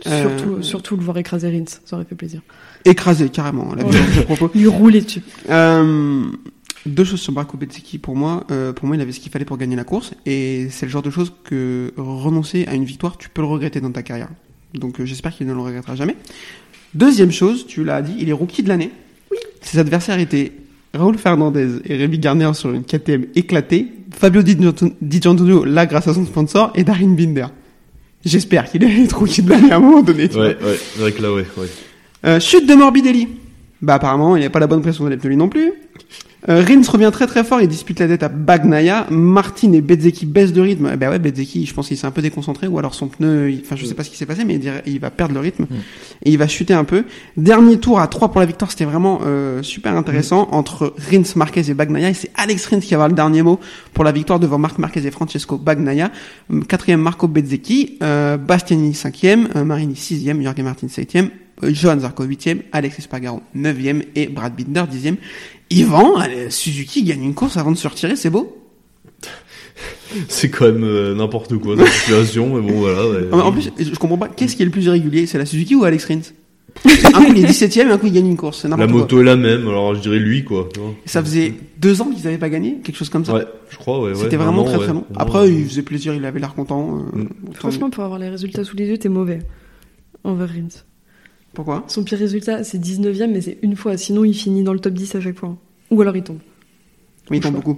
[0.07, 2.41] Euh, Surtout, surtout le voir écraser Rins, ça aurait fait plaisir.
[2.85, 4.23] Écrasé, carrément, la Ouais.
[4.25, 4.51] propos.
[4.53, 5.21] Lui rouler dessus.
[5.49, 6.23] Euh,
[6.85, 8.45] Deux choses sur Marco Bezzecchi pour moi.
[8.51, 10.13] Euh, pour moi, il avait ce qu'il fallait pour gagner la course.
[10.25, 13.81] Et c'est le genre de choses que renoncer à une victoire, tu peux le regretter
[13.81, 14.29] dans ta carrière.
[14.75, 16.15] Donc euh, j'espère qu'il ne le regrettera jamais.
[16.93, 18.91] Deuxième chose, tu l'as dit, il est rookie de l'année.
[19.31, 19.37] Oui.
[19.61, 20.51] Ses adversaires étaient
[20.93, 23.87] Raoul Fernandez et Rémi Garner sur une KTM éclatée.
[24.11, 26.71] Fabio Di Gianton- Di Gianantonio là grâce à son sponsor.
[26.75, 27.45] Et Darin Binder.
[28.25, 30.27] J'espère qu'il est rookie de l'année à un moment donné.
[30.27, 30.47] tu vois.
[30.47, 31.67] Ouais, ouais, c'est vrai que là, ouais, ouais.
[32.25, 33.27] Euh, chute de Morbidelli.
[33.81, 35.71] Bah apparemment, il n'y a pas la bonne pression de lui non plus.
[36.47, 39.07] Euh, Rins revient très très fort, il dispute la tête à Bagnaia.
[39.09, 40.89] Martin et Bezzecchi baissent de rythme.
[40.93, 42.65] Eh Ben ouais, Bezzecchi, je pense qu'il s'est un peu déconcentré.
[42.67, 44.59] Ou alors son pneu, il- enfin je sais pas ce qui s'est passé, mais il,
[44.61, 45.67] dirait- il va perdre le rythme.
[46.23, 47.03] Et il va chuter un peu.
[47.35, 50.47] Dernier tour à 3 pour la victoire, c'était vraiment euh, super intéressant.
[50.51, 52.09] Entre Rins, Marquez et Bagnaia.
[52.09, 53.59] Et c'est Alex Rins qui va avoir le dernier mot
[53.93, 56.09] pour la victoire devant Marc Marquez et Francesco Bagnaia.
[56.49, 61.31] Hum, Quatrième Marco Bezzecchi, euh, Bastiani cinquième, euh, Marini sixième, Jorge Martin septième,
[61.63, 65.17] euh, Johan Zarco 8e, Alex Espargaro 9e et Brad Binder 10e.
[65.69, 66.15] Yvan,
[66.49, 68.55] Suzuki gagne une course avant de se retirer, c'est beau.
[70.27, 73.07] C'est quand même euh, n'importe quoi dans la situation, mais bon, voilà.
[73.09, 73.31] ouais.
[73.31, 75.83] En plus, je comprends pas, qu'est-ce qui est le plus irrégulier C'est la Suzuki ou
[75.83, 76.21] Alex Rins?
[76.85, 78.91] Un coup il est 17 e un coup il gagne une course, c'est la n'importe
[78.91, 79.01] quoi.
[79.01, 80.69] moto est la même, alors je dirais lui, quoi.
[81.05, 83.33] Ça faisait deux ans qu'ils avaient pas gagné, quelque chose comme ça?
[83.33, 84.13] Ouais, je crois, ouais.
[84.15, 84.83] C'était ouais, vraiment an, très ouais.
[84.85, 85.53] très an, Après, ouais.
[85.53, 86.99] il faisait plaisir, il avait l'air content.
[87.15, 87.27] euh, Mm.
[87.53, 89.39] Franchement, pour avoir les résultats sous les yeux, t'es mauvais.
[90.23, 90.83] Envers Rins.
[91.53, 93.97] Pourquoi Son pire résultat, c'est 19ème, mais c'est une fois.
[93.97, 95.57] Sinon, il finit dans le top 10 à chaque fois.
[95.91, 96.37] Ou alors il tombe.
[97.31, 97.77] Mais il tombe beaucoup.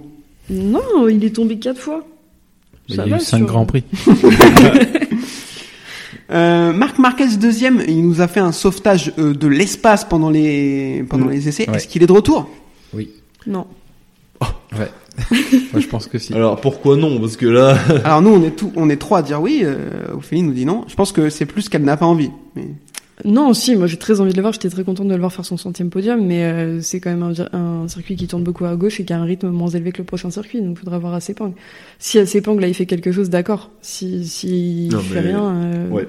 [0.50, 2.04] Non, il est tombé quatre fois.
[2.88, 3.84] Il y Ça a eu va, 5 sur- grands prix.
[6.30, 11.04] Euh, Marc Marquez deuxième, il nous a fait un sauvetage euh, de l'espace pendant les
[11.10, 11.30] pendant Mm.
[11.30, 11.68] les essais.
[11.68, 11.76] Ouais.
[11.76, 12.48] Est-ce qu'il est de retour?
[13.46, 13.66] Non.
[14.72, 14.88] Ouais.
[15.72, 16.32] Moi, je pense que si.
[16.32, 17.20] Alors pourquoi non?
[17.20, 19.60] Parce que là, Alors nous, on est tout, on est trois à dire oui.
[19.62, 20.84] Euh, Ophélie nous dit non.
[20.88, 22.30] Je pense que c'est plus qu'elle n'a pas envie.
[22.56, 22.68] Mais...
[23.24, 24.52] Non, si, moi j'ai très envie de le voir.
[24.52, 27.34] J'étais très contente de le voir faire son centième podium, mais euh, c'est quand même
[27.52, 29.98] un, circuit qui tourne beaucoup à gauche et qui a un rythme moins élevé que
[29.98, 30.60] le prochain circuit.
[30.60, 31.54] Donc, faudra voir à Sepang.
[31.98, 33.70] Si à Sepang là il fait quelque chose, d'accord.
[33.80, 36.08] Si si il fait rien, euh, ouais.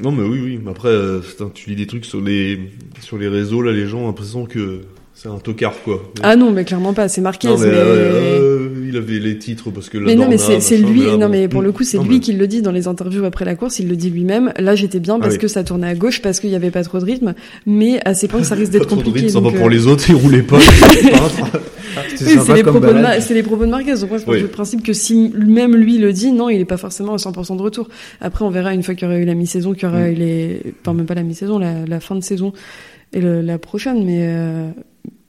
[0.00, 0.60] Non mais oui, oui.
[0.68, 2.58] Après, euh, putain, tu lis des trucs sur les
[3.00, 4.82] sur les réseaux là, les gens ont l'impression que
[5.22, 6.02] c'est un tocard quoi.
[6.22, 7.08] Ah non, mais clairement pas.
[7.08, 7.48] C'est Marquez.
[7.48, 7.72] non mais, mais...
[7.74, 11.04] euh, il avait les titres parce que Mais non, mais c'est lui.
[11.06, 13.24] là, non, mais pour le coup, c'est lui mais- qui le dit dans les interviews
[13.24, 13.78] après la course.
[13.80, 14.52] Il le dit lui-même.
[14.58, 15.38] Là, j'étais bien parce oui.
[15.38, 17.34] que ça tournait à gauche, parce qu'il y avait pas trop de rythme.
[17.66, 19.20] Mais à Sepang, ça risque d'être compliqué.
[19.20, 20.58] rythme, sympa donc, pour euh, les autres, ils roulaient pas.
[22.16, 22.26] c'est.
[22.26, 23.94] Oui, c'est les, propos de c'est les propos de Marquez.
[24.00, 24.40] Donc, moi, je pense Oui.
[24.40, 27.56] le principe que si même lui le dit, non, il est pas forcément à 100%
[27.56, 27.88] de retour.
[28.20, 30.12] Après, on verra une fois qu'il y aura eu la mi-saison, qu'il y aura Mm.
[30.12, 32.52] eu les, enfin, même pas la mi-saison, la, la fin de saison
[33.12, 34.04] et la prochaine.
[34.04, 34.70] Mais, euh,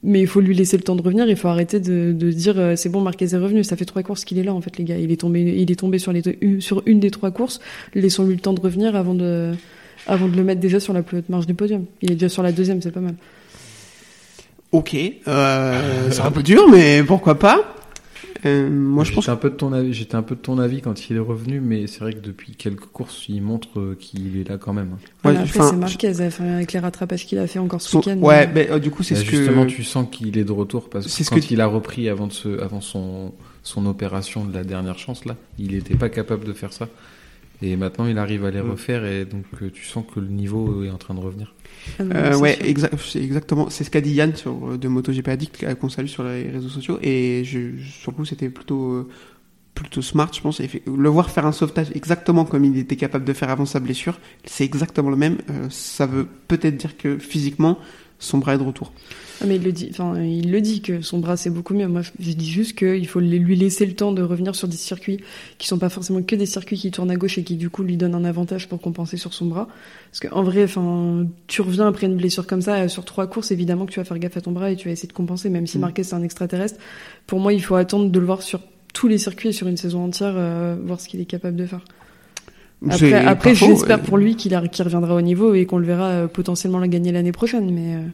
[0.02, 1.28] mais il faut lui laisser le temps de revenir.
[1.28, 3.64] Il faut arrêter de, de dire, euh, c'est bon, Marquez est revenu.
[3.64, 4.98] Ça fait trois courses qu'il est là, en fait, les gars.
[4.98, 6.22] Il est tombé, il est tombé sur les
[6.60, 7.60] sur une des trois courses.
[7.94, 9.52] Laissons-lui le temps de revenir avant de,
[10.06, 11.84] avant de le mettre déjà sur la plus haute marge du podium.
[12.00, 13.14] Il est déjà sur la deuxième, c'est pas mal.
[14.72, 14.96] Ok,
[15.28, 17.76] euh, c'est un peu dur, mais pourquoi pas
[18.46, 19.24] euh, Moi, je pense.
[19.24, 19.92] J'étais un peu de ton avis.
[19.92, 22.52] J'étais un peu de ton avis quand il est revenu, mais c'est vrai que depuis
[22.54, 24.90] quelques courses, il montre qu'il est là quand même.
[24.92, 28.18] Ouais, Voilà, après, c'est Marquez, enfin, avec les rattrapages qu'il a fait encore ce week-end.
[28.20, 29.70] ouais, ben, euh, du coup, c'est Là, ce justement, que.
[29.70, 32.08] tu sens qu'il est de retour parce C'est que ce quand que- il a repris
[32.08, 33.32] avant de se, avant son,
[33.62, 36.88] son opération de la dernière chance là, il n'était pas capable de faire ça.
[37.62, 38.70] Et maintenant, il arrive à les Mm.
[38.70, 41.54] refaire et donc euh, tu sens que le niveau est en train de revenir.
[42.00, 42.58] Euh, c'est ouais,
[42.98, 43.70] c'est exactement.
[43.70, 46.48] C'est ce qu'a dit Yann sur euh, de MotoGP Addict euh, qu'on salue sur les
[46.50, 49.08] réseaux sociaux et je, sur le coup c'était plutôt euh,
[49.74, 50.60] plutôt smart, je pense.
[50.60, 53.64] Et fait- le voir faire un sauvetage exactement comme il était capable de faire avant
[53.66, 55.38] sa blessure, c'est exactement le même.
[55.50, 57.78] Euh, ça veut peut-être dire que physiquement
[58.22, 58.92] son bras est de retour.
[59.40, 61.88] Ah, mais il le dit, enfin, il le dit que son bras c'est beaucoup mieux.
[61.88, 65.18] Moi, je dis juste qu'il faut lui laisser le temps de revenir sur des circuits
[65.58, 67.82] qui sont pas forcément que des circuits qui tournent à gauche et qui du coup
[67.82, 69.66] lui donnent un avantage pour compenser sur son bras.
[70.10, 73.50] Parce qu'en vrai, enfin, tu reviens après une blessure comme ça euh, sur trois courses,
[73.50, 75.50] évidemment que tu vas faire gaffe à ton bras et tu vas essayer de compenser,
[75.50, 75.80] même si Mm.
[75.80, 76.78] Marquez c'est un extraterrestre.
[77.26, 78.60] Pour moi, il faut attendre de le voir sur
[78.94, 81.66] tous les circuits et sur une saison entière, euh, voir ce qu'il est capable de
[81.66, 81.80] faire.
[82.90, 86.88] Après, j'espère pour lui qu'il reviendra au niveau et qu'on le verra euh, potentiellement la
[86.88, 87.72] gagner l'année prochaine.
[87.72, 88.08] Mais, euh,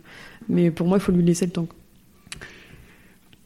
[0.48, 1.68] mais pour moi, il faut lui laisser le temps.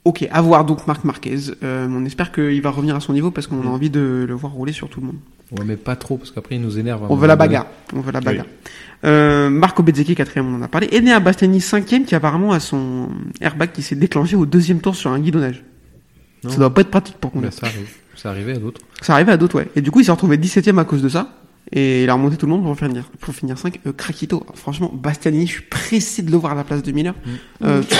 [0.05, 1.39] Ok, à voir donc Marc Marquez.
[1.63, 4.35] Euh, on espère qu'il va revenir à son niveau parce qu'on a envie de le
[4.35, 5.17] voir rouler sur tout le monde.
[5.57, 7.05] Ouais, mais pas trop parce qu'après il nous énerve.
[7.05, 7.67] un On veut la bagarre.
[7.95, 8.47] On veut la bagarre.
[9.05, 10.89] Euh, Marco Bezzecchi, quatrième, on en a parlé.
[10.93, 13.11] Enea Bastiani, cinquième, qui apparemment a son
[13.41, 15.63] airbag qui s'est déclenché au deuxième tour sur un guidonnage.
[16.43, 16.51] Non.
[16.51, 17.53] Ça doit pas être pratique pour conduire.
[17.53, 18.02] ça arrive.
[18.23, 18.81] Ça arrivait à d'autres.
[19.01, 19.69] Ça arrivait à d'autres, ouais.
[19.75, 21.33] Et du coup, il s'est retrouvé 17ème à cause de ça.
[21.73, 23.81] Et il a remonté tout le monde pour finir, pour finir 5.
[23.87, 27.15] Euh, Krakito, franchement, Bastiani, je suis pressé de le voir à la place de Miller.
[27.15, 27.31] Mm.
[27.65, 27.97] Euh, tu,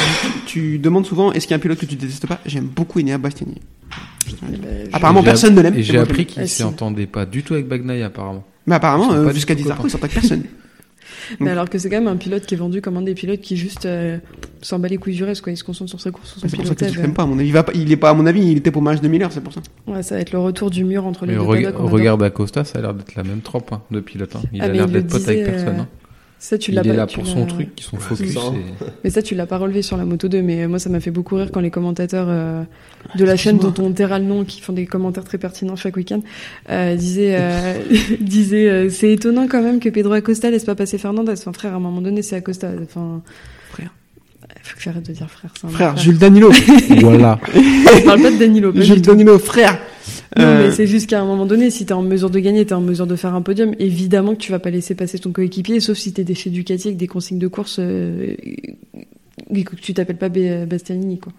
[0.47, 2.39] tu demandes souvent, est-ce qu'il y a un pilote que tu détestes pas?
[2.45, 3.61] J'aime beaucoup Enea Bastiani.
[4.29, 5.75] Eh ben, Apparemment, personne ne l'aime.
[5.75, 6.63] Et j'ai appris qu'il Ah, si.
[6.63, 8.45] s'entendait pas du tout avec Bagnaia apparemment.
[8.67, 9.89] Mais apparemment, euh, pas jusqu'à du tout 10 Zarco, contents.
[9.89, 10.43] il s'entend avec personne.
[11.41, 13.41] Mais alors que c'est quand même un pilote qui est vendu comme un des pilotes
[13.41, 14.19] qui juste, euh,
[14.61, 15.53] s'en bat les couilles du reste, quoi.
[15.53, 17.03] Il se concentre sur sa course, sur son C'est pour ça que je pilotage.
[17.07, 17.23] l'aime pas.
[17.23, 18.83] À mon avis, il, va pas, il est pas, à mon avis, il était pour
[18.83, 19.61] match de Miller, c'est pour ça.
[19.87, 21.91] Ouais, ça va être le retour du mur entre les Mais deux adore.
[21.91, 24.35] regarde Acosta, ça a l'air d'être la même trempe hein, de pilote.
[24.37, 24.43] hein.
[24.53, 25.69] Il Ah, a l'air d'être pote avec personne.
[25.69, 25.89] euh, hein.
[26.45, 28.35] Ça, tu Il l'as est pas- là pour son truc, qui sont focus.
[28.35, 28.41] ça.
[28.53, 30.99] et- Mais ça, tu l'as pas relevé sur la moto 2, mais moi, ça m'a
[30.99, 32.65] fait beaucoup rire quand les commentateurs euh,
[33.15, 35.97] de la chaîne dont on taira le nom, qui font des commentaires très pertinents chaque
[35.97, 36.21] week-end,
[36.69, 37.75] euh, disaient, euh,
[38.21, 41.31] disaient euh, c'est étonnant quand même que Pedro Acosta laisse pas passer Fernandez.
[41.35, 42.71] Enfin, frère, à un moment donné, c'est Acosta.
[42.83, 43.23] Enfin,
[43.71, 43.95] Frère.
[44.65, 45.53] Faut que j'arrête de dire frère.
[45.57, 45.97] Frère, frère.
[45.97, 46.51] Jules Danilo.
[47.03, 47.39] voilà.
[47.55, 48.73] Je parle pas de Danilo.
[48.75, 49.01] Jules.
[49.01, 49.79] Danilo, frère.
[50.37, 52.65] Non, Euh, mais c'est juste qu'à un moment donné, si t'es en mesure de gagner,
[52.65, 55.33] t'es en mesure de faire un podium, évidemment que tu vas pas laisser passer ton
[55.33, 58.35] coéquipier, sauf si t'es des chez Ducati avec des consignes de course euh,
[59.55, 61.33] et que tu t'appelles pas Bastianini, quoi.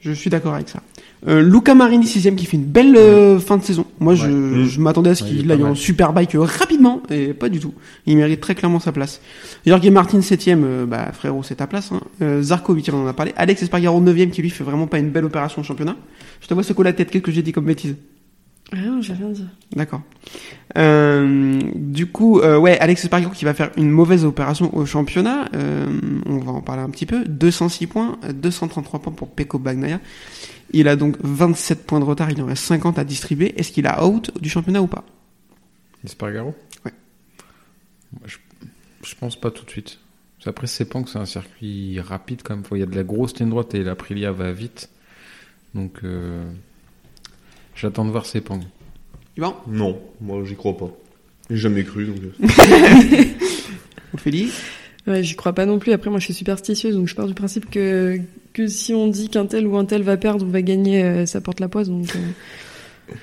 [0.00, 0.80] Je suis d'accord avec ça.
[1.28, 3.84] Euh, Luca Marini, sixième, qui fait une belle euh, fin de saison.
[3.98, 7.50] Moi, je, je m'attendais à ce Ouais, qu'il aille en superbike euh, rapidement, et pas
[7.50, 7.74] du tout.
[8.06, 9.20] Il mérite très clairement sa place.
[9.66, 11.92] Jorge Martin, septième, euh, bah, frérot, c'est ta place.
[11.92, 12.00] Hein.
[12.22, 13.34] Euh, Zarco, huitième, on en a parlé.
[13.36, 15.96] Alex Espargaro, neuvième, qui lui fait vraiment pas une belle opération au championnat.
[16.40, 17.96] Je te vois secouer la tête, qu'est-ce que j'ai dit comme bêtise?
[18.72, 19.46] Ah non, j'ai rien dit.
[19.72, 20.02] D'accord.
[20.78, 25.48] Euh, du coup, euh, ouais, Alex Espargaro qui va faire une mauvaise opération au championnat.
[25.54, 25.86] Euh,
[26.26, 27.24] on va en parler un petit peu.
[27.24, 30.00] 206 points, 233 points pour Peko Bagnaia.
[30.72, 32.30] Il a donc 27 points de retard.
[32.30, 33.58] Il en reste 50 à distribuer.
[33.58, 35.04] Est-ce qu'il a out du championnat ou pas?
[36.04, 36.54] Espargaro
[36.84, 36.92] Ouais.
[38.24, 38.36] Je,
[39.02, 39.98] je pense pas tout de suite.
[40.36, 42.64] Parce qu'Après, Sepang, c'est un circuit rapide quand même.
[42.72, 44.88] Il y a de la grosse ligne droite et l'Aprilia va vite.
[45.74, 46.50] Donc, euh,
[47.74, 48.60] j'attends de voir Sepang.
[49.36, 50.90] Yvan Non, moi j'y crois pas.
[51.48, 52.16] J'ai jamais cru donc.
[52.42, 53.24] euh,
[54.14, 54.50] Ophélie
[55.06, 55.92] Ouais, j'y crois pas non plus.
[55.92, 58.20] Après, moi, je suis superstitieuse, donc je pars du principe que,
[58.52, 61.26] que si on dit qu'un tel ou un tel va perdre ou va gagner, euh,
[61.26, 63.14] ça porte la poisse, donc, euh,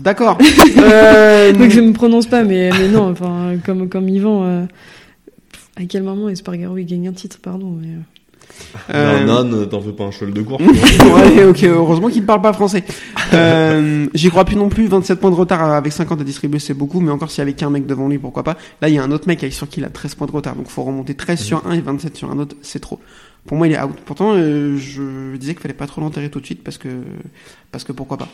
[0.00, 0.38] D'accord.
[0.78, 4.64] Euh, donc je me prononce pas, mais, mais non, enfin, comme, comme Yvan, euh,
[5.76, 7.88] à quel moment Espargaro il gagne un titre, pardon, mais,
[8.94, 10.62] euh, Un âne, t'en fais pas un cheval de course.
[10.64, 12.84] ouais, ok, heureusement qu'il ne parle pas français.
[13.32, 16.74] Euh, J'y crois plus non plus, 27 points de retard avec 50 à distribuer, c'est
[16.74, 18.56] beaucoup, mais encore s'il y avait qu'un mec devant lui, pourquoi pas.
[18.80, 20.56] Là, il y a un autre mec sur qui il a 13 points de retard,
[20.56, 23.00] donc faut remonter 13 sur un et 27 sur un autre, c'est trop.
[23.46, 23.96] Pour moi, il est out.
[24.04, 26.88] Pourtant, euh, je disais qu'il fallait pas trop l'enterrer tout de suite parce que,
[27.72, 28.28] parce que pourquoi pas.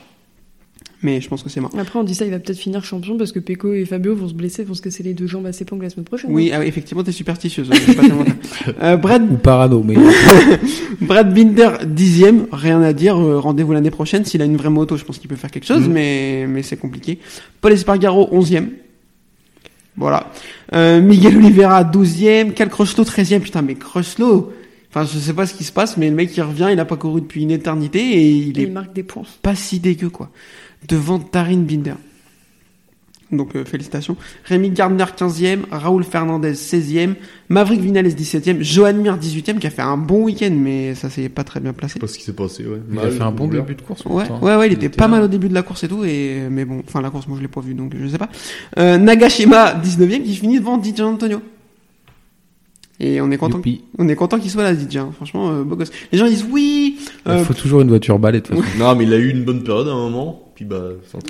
[1.01, 1.71] Mais je pense que c'est mort.
[1.79, 4.27] Après, on dit ça, il va peut-être finir champion parce que Peko et Fabio vont
[4.29, 6.31] se blesser, vont se casser les deux jambes à Sepang la semaine prochaine.
[6.33, 7.69] Oui, ah effectivement, t'es superstitieuse.
[7.69, 8.03] pas
[8.83, 9.95] euh, Brad, Ou parano, mais
[11.01, 14.25] Brad Binder, dixième, rien à dire, euh, rendez-vous l'année prochaine.
[14.25, 15.93] S'il a une vraie moto, je pense qu'il peut faire quelque chose, Mhm.
[15.93, 17.21] mais, mais c'est compliqué.
[17.61, 18.71] Paul Espargaro, onzième.
[19.97, 20.31] Voilà.
[20.75, 22.53] Euh, Miguel Oliveira, douzième.
[22.53, 23.43] Cal Crutchlow, treizième.
[23.43, 24.53] Putain, mais Crutchlow,
[24.91, 26.85] enfin, je sais pas ce qui se passe, mais le mec, il revient, il a
[26.85, 29.23] pas couru depuis une éternité et il Et est il marque des points.
[29.43, 30.31] pas si dégueu, quoi.
[30.87, 31.95] Devant Tarin Binder.
[33.31, 34.17] Donc, euh, félicitations.
[34.45, 35.65] Rémi Gardner, 15e.
[35.71, 37.15] Raoul Fernandez, 16e.
[37.51, 38.63] Maverick Vinales, 17e.
[38.63, 41.75] Johan Mir, 18e, qui a fait un bon week-end, mais ça s'est pas très bien
[41.75, 41.95] placé.
[41.95, 42.79] Je sais pas ce qui s'est passé, ouais.
[42.91, 44.05] il a fait un bon début de course.
[44.07, 44.47] Ouais, pourtant.
[44.47, 45.09] ouais, ouais, il était pas là.
[45.09, 47.37] mal au début de la course et tout, et, mais bon, enfin, la course, moi,
[47.37, 48.31] je l'ai pas vu, donc je sais pas.
[48.79, 51.43] Euh, Nagashima, 19e, qui finit devant DJ Antonio.
[53.01, 53.83] Et on est content, Youpi.
[53.97, 55.11] on est content qu'il soit là, DJ, hein.
[55.15, 55.93] franchement, euh, beau gosse.
[56.11, 58.79] Les gens disent oui, Il faut toujours une voiture balai de toute façon.
[58.79, 60.48] Non, mais il a eu une bonne période à un moment.
[60.59, 60.89] Puis bah,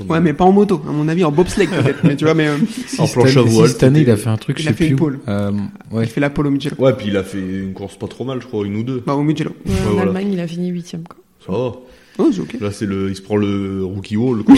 [0.09, 2.47] ouais, mais pas en moto, à mon avis, en bobsleigh peut-être, mais tu vois, mais
[2.49, 2.57] euh,
[2.97, 3.67] en planche cette à année- voile.
[3.69, 4.97] si cette année, il a fait un truc, Il je a sais plus.
[4.97, 5.19] pole.
[5.29, 5.53] Euh,
[5.93, 6.05] ouais.
[6.05, 6.77] il fait la pole au Mugello.
[6.79, 9.03] Ouais, puis il a fait une course pas trop mal, je crois, une ou deux.
[9.07, 9.51] Bah, au Mugello.
[9.67, 10.03] Ouais, en voilà.
[10.13, 11.19] Allemagne, il a fini huitième, quoi.
[11.45, 11.73] Ça va.
[12.21, 12.57] Oh, c'est ok.
[12.59, 14.45] Là, c'est le, il se prend le rookie wall.
[14.45, 14.55] Quoi.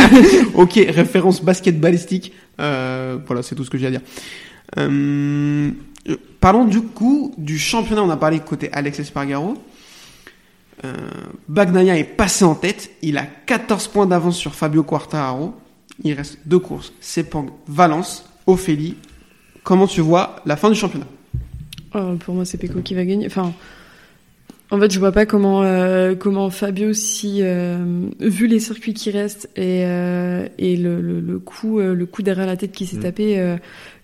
[0.54, 2.32] Ok, référence basketballistique.
[2.60, 4.00] Euh, voilà, c'est tout ce que j'ai à dire.
[4.78, 5.70] Euh,
[6.40, 8.02] parlons du coup du championnat.
[8.02, 9.54] On a parlé côté Alex Espargaro.
[10.84, 10.92] Euh,
[11.48, 12.90] Bagnaia est passé en tête.
[13.02, 15.54] Il a 14 points d'avance sur Fabio Quartararo.
[16.02, 16.92] Il reste deux courses.
[17.00, 18.96] Sepang, Valence, Ophélie.
[19.62, 21.06] Comment tu vois la fin du championnat?
[21.94, 23.26] Oh, pour moi, c'est Peko qui va gagner.
[23.26, 23.52] Enfin,
[24.70, 29.10] en fait, je vois pas comment euh, comment Fabio, si euh, vu les circuits qui
[29.10, 32.84] restent et euh, et le, le, le coup euh, le coup derrière la tête qui
[32.86, 33.00] s'est Mm.
[33.02, 33.56] tapé, euh,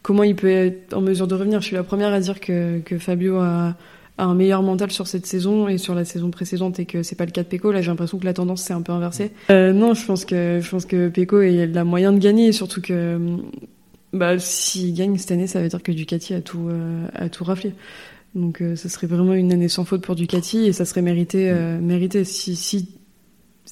[0.02, 1.60] comment il peut être en mesure de revenir?
[1.60, 3.74] Je suis la première à dire que que Fabio a
[4.20, 7.16] a un meilleur mental sur cette saison et sur la saison précédente et que c'est
[7.16, 7.72] pas le cas de Peko.
[7.72, 9.30] Là, j'ai l'impression que la tendance s'est un peu inversée.
[9.50, 12.52] Euh, non, je pense que je pense que Peko il a moyen de gagner et
[12.52, 13.18] surtout que
[14.12, 17.44] bah s'il gagne cette année, ça veut dire que Ducati a tout euh, a tout
[17.44, 17.72] raflé.
[18.34, 21.50] Donc euh, ça serait vraiment une année sans faute pour Ducati et ça serait mérité
[21.50, 22.88] euh, mérité si si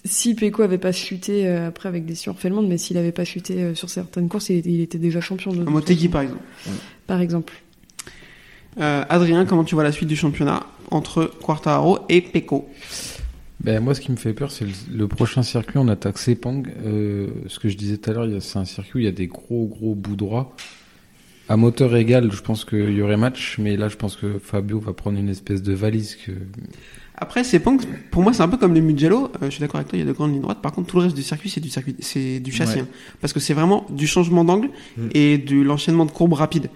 [0.04, 3.62] si Peko avait pas chuté euh, après avec des surfellements mais s'il avait pas chuté
[3.62, 6.42] euh, sur certaines courses, il était, il était déjà champion de Motegi, par exemple.
[7.06, 7.54] par exemple.
[8.80, 12.68] Euh, Adrien, comment tu vois la suite du championnat entre Quartararo et Pecco
[13.60, 15.78] Ben, moi, ce qui me fait peur, c'est le, le prochain circuit.
[15.78, 16.62] On attaque Sepang.
[16.84, 19.12] Euh, ce que je disais tout à l'heure, c'est un circuit où il y a
[19.12, 20.54] des gros, gros bouts droits.
[21.48, 24.78] À moteur égal, je pense qu'il y aurait match, mais là, je pense que Fabio
[24.80, 26.32] va prendre une espèce de valise que.
[27.20, 27.78] Après, Sepang,
[28.12, 29.24] pour moi, c'est un peu comme le Mugello.
[29.42, 30.60] Euh, je suis d'accord avec toi, il y a de grandes lignes droites.
[30.62, 32.76] Par contre, tout le reste du circuit, c'est du circuit, c'est du châssis.
[32.76, 32.82] Ouais.
[32.82, 32.88] hein.
[33.20, 34.68] parce que c'est vraiment du changement d'angle
[34.98, 35.08] Mm.
[35.14, 36.68] et de l'enchaînement de courbes rapides.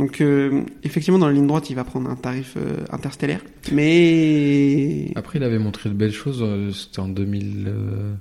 [0.00, 3.42] Donc, euh, effectivement, dans la ligne droite, il va prendre un tarif euh, interstellaire.
[3.70, 6.40] Mais Après, il avait montré de belles choses.
[6.42, 7.64] euh, C'était en 2000.
[7.68, 8.14] euh,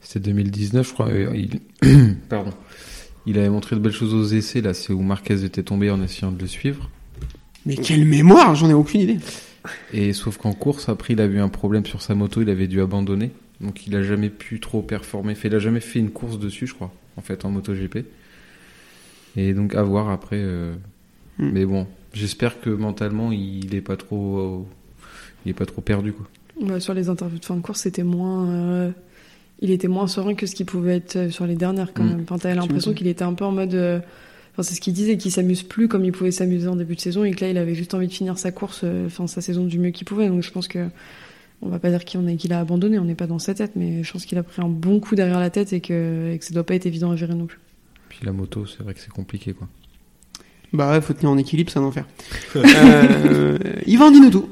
[0.00, 1.08] C'était 2019, je crois.
[1.34, 1.60] Il...
[2.28, 2.50] Pardon.
[3.26, 4.60] Il avait montré de belles choses aux essais.
[4.60, 6.90] Là, c'est où Marquez était tombé en essayant de le suivre.
[7.64, 9.18] mais quelle mémoire J'en ai aucune idée.
[9.92, 12.42] Et sauf qu'en course, après, il a eu un problème sur sa moto.
[12.42, 13.30] Il avait dû abandonner.
[13.60, 15.36] Donc, il a jamais pu trop performer.
[15.36, 16.92] Fait, il a jamais fait une course dessus, je crois.
[17.16, 17.98] En fait, en MotoGP.
[19.36, 20.42] Et donc, à voir après.
[21.38, 21.50] Hmm.
[21.52, 24.38] Mais bon, j'espère que mentalement, il est pas trop.
[24.38, 24.58] euh,
[25.46, 26.26] Il est pas trop perdu, quoi.
[26.60, 28.48] Ouais, sur les interviews de fin de course, c'était moins.
[28.48, 28.90] euh,
[29.60, 32.08] Il était moins serein que ce qu'il pouvait être euh, sur les dernières quand Mm.
[32.10, 32.20] même.
[32.22, 33.74] Enfin, t'avais l'impression qu'il était un peu en mode.
[33.74, 34.00] euh,
[34.52, 37.00] Enfin, c'est ce qu'il disait, qu'il s'amuse plus comme il pouvait s'amuser en début de
[37.00, 39.64] saison et que là, il avait juste envie de finir sa course, enfin sa saison
[39.64, 40.28] du mieux qu'il pouvait.
[40.28, 40.86] Donc, je pense que
[41.60, 44.12] on va pas dire qu'il a abandonné, on n'est pas dans sa tête, mais je
[44.12, 46.54] pense qu'il a pris un bon coup derrière la tête et que, et que ça
[46.54, 47.58] doit pas être évident à gérer non plus.
[48.08, 49.66] Puis la moto, c'est vrai que c'est compliqué, quoi.
[50.74, 52.04] Bah ouais, faut tenir en équilibre, c'est un enfer.
[52.56, 53.56] euh,
[53.86, 54.48] Yvan, dis-nous tout.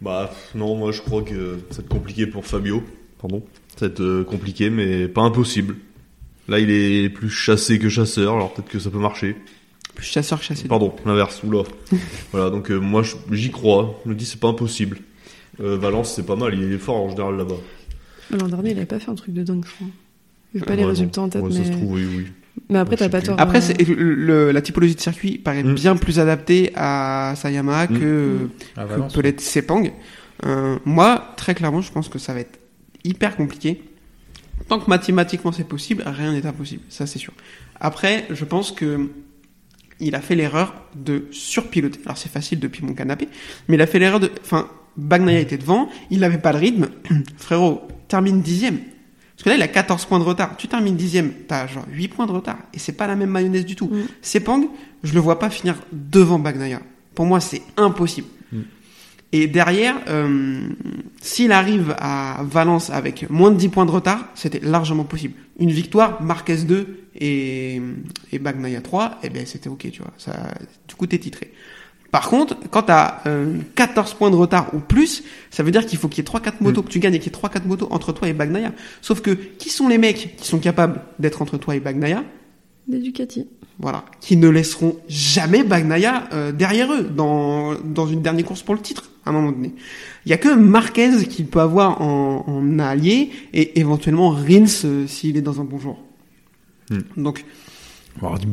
[0.00, 2.82] Bah non, moi je crois que ça va être compliqué pour Fabio.
[3.20, 3.42] Pardon.
[3.76, 5.76] Ça va être euh, compliqué, mais pas impossible.
[6.48, 9.36] Là, il est plus chassé que chasseur, alors peut-être que ça peut marcher.
[9.94, 10.68] Plus chasseur que chassé.
[10.68, 11.64] Pardon, l'inverse, oula.
[12.32, 14.00] voilà, donc euh, moi j'y crois.
[14.04, 14.98] Je me dis c'est pas impossible.
[15.60, 17.56] Euh, Valence, c'est pas mal, il est fort en général là-bas.
[18.30, 19.86] L'an dernier, il avait pas fait un truc de dingue, je crois.
[20.54, 20.88] J'ai pas Ouais, les non.
[20.88, 21.56] résultats en tête, Ouais, mais...
[21.56, 22.26] Ça se trouve, oui, oui.
[22.68, 23.36] Mais après, t'as je pas tort.
[23.40, 25.74] Après, euh, c'est- le- le- la typologie de circuit paraît Mm.
[25.74, 27.98] bien plus adaptée à Sayama Mm.
[27.98, 28.36] que,
[28.76, 29.84] Valence, peut l'être Sepang.
[30.46, 32.58] Euh, moi, très clairement, je pense que ça va être
[33.04, 33.82] hyper compliqué.
[34.68, 37.32] Tant que mathématiquement c'est possible, rien n'est impossible, ça c'est sûr.
[37.80, 39.08] Après, je pense que
[40.00, 42.00] il a fait l'erreur de surpiloter.
[42.04, 43.28] Alors c'est facile depuis mon canapé,
[43.68, 44.30] mais il a fait l'erreur de...
[44.42, 46.88] Enfin, Bagnaia était devant, il n'avait pas le rythme.
[47.36, 48.78] Frérot, termine dixième.
[49.40, 50.54] Parce que là, il a 14 points de retard.
[50.58, 52.58] Tu termines dixième, t'as genre 8 points de retard.
[52.74, 53.86] Et c'est pas la même mayonnaise du tout.
[53.86, 54.02] Mm.
[54.20, 54.68] Sepang,
[55.02, 56.82] je le vois pas finir devant Bagnaia.
[57.14, 58.28] Pour moi, c'est impossible.
[58.52, 58.58] Mm.
[59.32, 60.68] Et derrière, euh,
[61.22, 65.32] s'il arrive à Valence avec moins de 10 points de retard, c'était largement possible.
[65.58, 67.80] Une victoire, Marquez 2 et,
[68.32, 70.12] et Bagnaia 3, eh ben c'était ok, tu vois.
[70.18, 70.52] Ça,
[70.86, 71.50] du coup, t'es titré.
[72.10, 75.98] Par contre, quand t'as euh, 14 points de retard ou plus, ça veut dire qu'il
[75.98, 77.88] faut qu'il y ait 3-4 motos, que tu gagnes et qu'il y ait 3-4 motos
[77.90, 78.72] entre toi et Bagnaia.
[79.00, 82.24] Sauf que, qui sont les mecs qui sont capables d'être entre toi et Bagnaia
[82.88, 83.46] Des Ducati.
[83.78, 88.74] voilà, qui ne laisseront jamais Bagnaia euh, derrière eux dans, dans une dernière course pour
[88.74, 89.72] le titre, à un moment donné.
[90.26, 95.06] Il y a que Marquez qu'il peut avoir en, en allié et éventuellement Rins euh,
[95.06, 96.02] s'il est dans un bon jour.
[96.90, 97.02] Hmm.
[97.16, 97.44] Donc,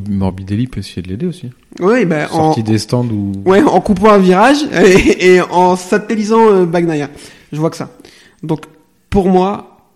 [0.10, 1.50] Morbidelli peut essayer de l'aider aussi.
[1.80, 3.34] oui, ben, en, Sorti des stands ou.
[3.46, 7.10] ouais, en coupant un virage et, et en satellisant euh, Bagnaia.
[7.52, 7.90] Je vois que ça.
[8.44, 8.66] Donc,
[9.10, 9.88] pour moi,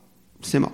[0.41, 0.74] c'est mort.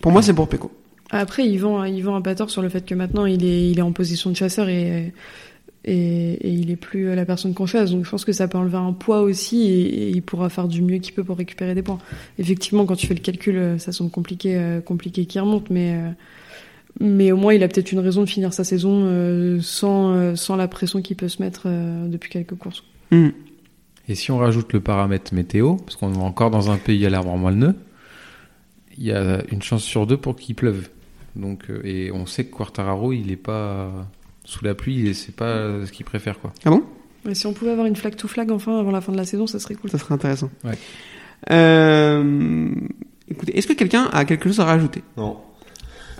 [0.00, 0.70] Pour moi, c'est pour Peko.
[1.10, 3.70] Après, ils vont, ils vont à pas tort sur le fait que maintenant, il est,
[3.70, 5.12] il est en position de chasseur et,
[5.84, 7.90] et, et il est plus la personne qu'on chasse.
[7.90, 10.68] Donc, je pense que ça peut enlever un poids aussi et, et il pourra faire
[10.68, 11.98] du mieux qu'il peut pour récupérer des points.
[12.38, 15.94] Effectivement, quand tu fais le calcul, euh, ça semble compliqué, euh, compliqué qu'il remonte, mais,
[15.94, 16.10] euh,
[17.00, 20.34] mais au moins, il a peut-être une raison de finir sa saison euh, sans, euh,
[20.34, 22.84] sans la pression qu'il peut se mettre euh, depuis quelques courses.
[23.10, 23.30] Hmm.
[24.08, 27.10] Et si on rajoute le paramètre météo, parce qu'on est encore dans un pays à
[27.10, 27.74] l'arbre moelleux,
[28.98, 30.88] il y a une chance sur deux pour qu'il pleuve.
[31.34, 33.90] Donc, euh, et on sait que Quartararo, il est pas
[34.44, 36.52] sous la pluie, et c'est pas ce qu'il préfère, quoi.
[36.64, 36.82] Ah bon?
[37.28, 39.24] Et si on pouvait avoir une flag to flag enfin avant la fin de la
[39.24, 39.90] saison, ça serait cool.
[39.90, 40.50] Ça serait intéressant.
[40.64, 40.76] Ouais.
[41.50, 42.70] Euh,
[43.28, 45.02] écoutez, est-ce que quelqu'un a quelque chose à rajouter?
[45.16, 45.38] Non.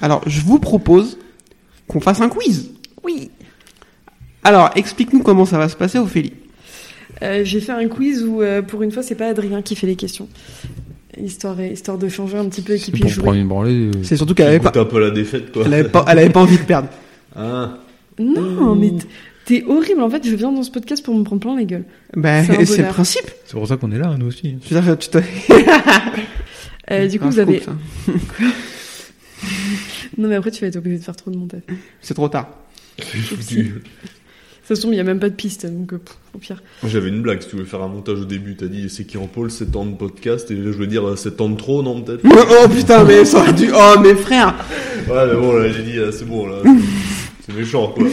[0.00, 1.18] Alors, je vous propose
[1.88, 2.70] qu'on fasse un quiz.
[3.04, 3.30] Oui.
[4.44, 6.32] Alors, explique-nous comment ça va se passer, Ophélie.
[7.22, 9.86] Euh, j'ai fait un quiz où, euh, pour une fois, c'est pas Adrien qui fait
[9.86, 10.28] les questions.
[11.20, 13.40] Histoire, histoire de changer un petit peu et C'est qu'il pour puisse prendre jouer.
[13.42, 13.90] une branlée.
[13.94, 15.62] euh, C'est surtout qu'elle avait pas, un peu la défaite, quoi.
[15.66, 16.88] elle avait pas, elle avait pas envie de perdre.
[17.36, 17.78] Ah.
[18.18, 18.92] Non, mais
[19.46, 20.02] t'es horrible.
[20.02, 21.84] En fait, je viens dans ce podcast pour me prendre plein la gueule.
[22.14, 23.24] Ben, C'est le principe.
[23.46, 24.56] C'est pour ça qu'on est là, nous aussi.
[24.68, 25.18] Je veux dire, tu te-
[26.90, 27.60] Euh, du coup, vous avez.
[27.60, 27.72] ça.
[30.18, 31.62] Non, mais après, tu vas être obligé de faire trop de montage.
[32.00, 32.48] C'est trop tard.
[34.64, 36.62] Ça se tombe, il y a même pas de piste, donc euh, pff, au pire.
[36.86, 39.18] J'avais une blague, si tu voulais faire un montage au début, t'as dit c'est qui
[39.18, 41.82] en pôle, 7 ans de podcast, et je voulais dire euh, 7 ans de trop,
[41.82, 42.22] non peut-être?
[42.24, 43.70] Oh putain, mais ça aurait dû.
[43.74, 44.54] Oh, mes frères.
[45.08, 46.58] Ouais, mais bon, là, j'ai dit, euh, c'est bon, là.
[47.46, 48.06] C'est méchant, quoi.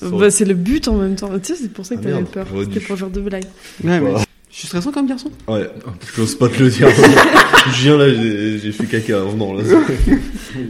[0.00, 1.28] Bah, c'est le but en même temps.
[1.40, 2.46] Tu sais, c'est pour ça que Ah, t'avais peur.
[2.62, 3.44] C'était pour le genre de blague.
[3.82, 4.12] Ouais, mais.
[4.54, 5.32] Je suis stressant comme garçon.
[5.48, 5.68] Ouais,
[6.14, 6.88] j'ose pas te le dire.
[7.72, 9.64] je viens là, j'ai fait caca en venant, là.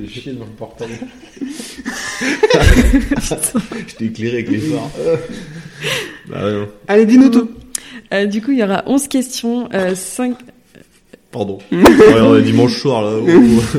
[0.06, 0.94] J'ai chié dans le portable.
[3.20, 4.90] Je t'ai éclairé avec les phares.
[6.30, 6.68] bah ouais, non.
[6.88, 7.50] Allez, dis-nous tout.
[8.14, 10.38] Euh, du coup, il y aura 11 questions, euh, 5...
[11.34, 11.58] Pardon.
[11.72, 13.10] ouais, on est dimanche soir là.
[13.20, 13.26] Oh.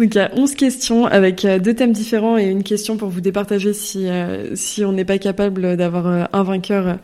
[0.00, 3.08] Donc il y a 11 questions avec euh, deux thèmes différents et une question pour
[3.08, 6.94] vous départager si euh, si on n'est pas capable d'avoir euh, un vainqueur euh,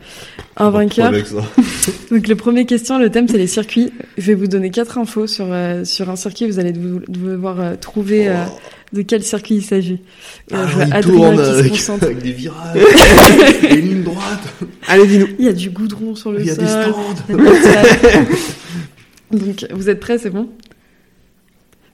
[0.57, 1.13] un vainqueur.
[2.11, 3.93] Donc le premier question, le thème c'est les circuits.
[4.17, 7.61] Je vais vous donner quatre infos sur euh, sur un circuit, vous allez dev- devoir
[7.61, 8.43] euh, trouver euh,
[8.91, 10.01] de quel circuit il s'agit.
[10.51, 10.65] Ah,
[10.97, 12.77] il tourne avec, des virages,
[13.61, 14.53] des lignes droites,
[14.87, 15.27] Allez, dis-nous.
[15.39, 16.65] Il y a du goudron sur le il y a sol.
[16.65, 17.35] des stands.
[19.31, 20.49] Donc vous êtes prêts, c'est bon?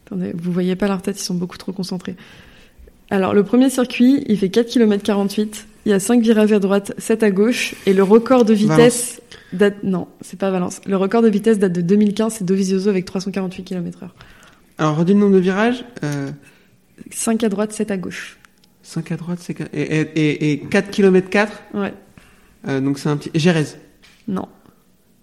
[0.05, 2.15] Attendez, vous voyez pas leur tête, ils sont beaucoup trop concentrés.
[3.09, 6.59] Alors le premier circuit, il fait 4 km 48, il y a 5 virages à
[6.59, 9.21] droite, 7 à gauche et le record de vitesse
[9.53, 10.81] date non, c'est pas Valence.
[10.85, 14.09] Le record de vitesse date de 2015, c'est Dovizioso avec 348 km/h.
[14.77, 15.85] Alors, redis le nombre de virages.
[16.03, 16.29] Euh,
[17.11, 18.37] 5 à droite, 7 à gauche.
[18.83, 21.63] 5 à droite, c'est et, et, et 4 km 4.
[21.73, 21.93] Ouais.
[22.67, 23.31] Euh, donc c'est un petit.
[23.35, 23.77] Gérèse.
[24.27, 24.47] Non.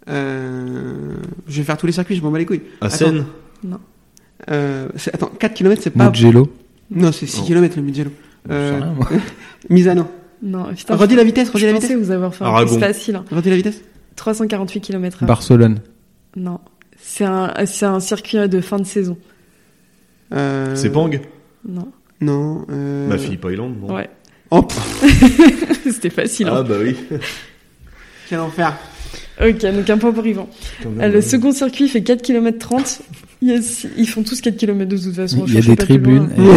[0.08, 1.14] Euh,
[1.48, 2.62] je vais faire tous les circuits, je m'en bats les couilles.
[2.80, 3.24] À Seine
[4.50, 6.08] Euh, c'est- attends, 4 km, c'est pas.
[6.10, 6.52] Mugello.
[6.90, 7.46] Non, c'est 6 Non.
[7.46, 8.10] km le Mugello.
[8.50, 9.08] Euh, rien, moi.
[9.70, 10.06] Misano.
[10.42, 10.96] Non, putain.
[10.96, 11.96] Redis je- la vitesse, redis je la vitesse.
[11.96, 13.14] vous avoir fait un facile.
[13.16, 13.24] hein.
[13.30, 13.80] Redis la vitesse.
[14.16, 15.24] 348 km/h.
[15.26, 15.78] Barcelone.
[16.36, 16.58] Non.
[17.00, 19.16] C'est un, c'est un circuit de fin de saison.
[20.34, 21.20] Euh, C'est Pang
[21.68, 21.88] Non.
[22.20, 22.66] Non.
[22.70, 23.08] Euh...
[23.08, 24.10] Ma fille Pailand, non Ouais.
[24.50, 24.66] Oh,
[25.90, 26.48] C'était facile.
[26.50, 26.64] Ah Hein.
[26.64, 26.96] bah oui.
[28.28, 28.76] quel enfer.
[29.40, 30.48] Ok, donc un point pour Yvan.
[30.86, 33.00] Euh, le second circuit fait 4 km 30.
[33.40, 35.44] Il y a six- Ils font tous 4 km de toute façon.
[35.46, 36.30] Il y a des tribunes.
[36.36, 36.56] loin.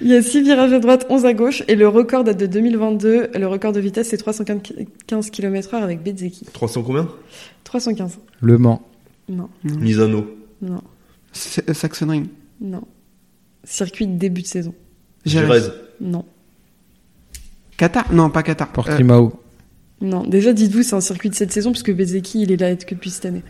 [0.00, 1.62] Il y a 6 virages à droite, 11 à gauche.
[1.68, 3.30] Et le record date de 2022.
[3.34, 6.46] Le record de vitesse, c'est 315 km heure avec Bezzeki.
[6.52, 7.08] 300 combien?
[7.64, 8.18] 315.
[8.40, 8.82] Le Mans.
[9.28, 10.26] Non, Misano.
[10.62, 10.80] non,
[11.68, 12.26] euh, Saxon Ring.
[12.60, 12.82] non.
[13.64, 14.72] Circuit de début de saison.
[15.26, 15.72] Gérèse.
[16.00, 16.24] Non.
[17.76, 18.10] Qatar?
[18.14, 18.68] Non, pas Qatar.
[18.68, 19.32] Euh, Portimao.
[20.00, 20.22] Non.
[20.24, 23.10] Déjà, dites-vous, c'est un circuit de cette saison puisque Bezzeki, il est là que depuis
[23.10, 23.42] cette année.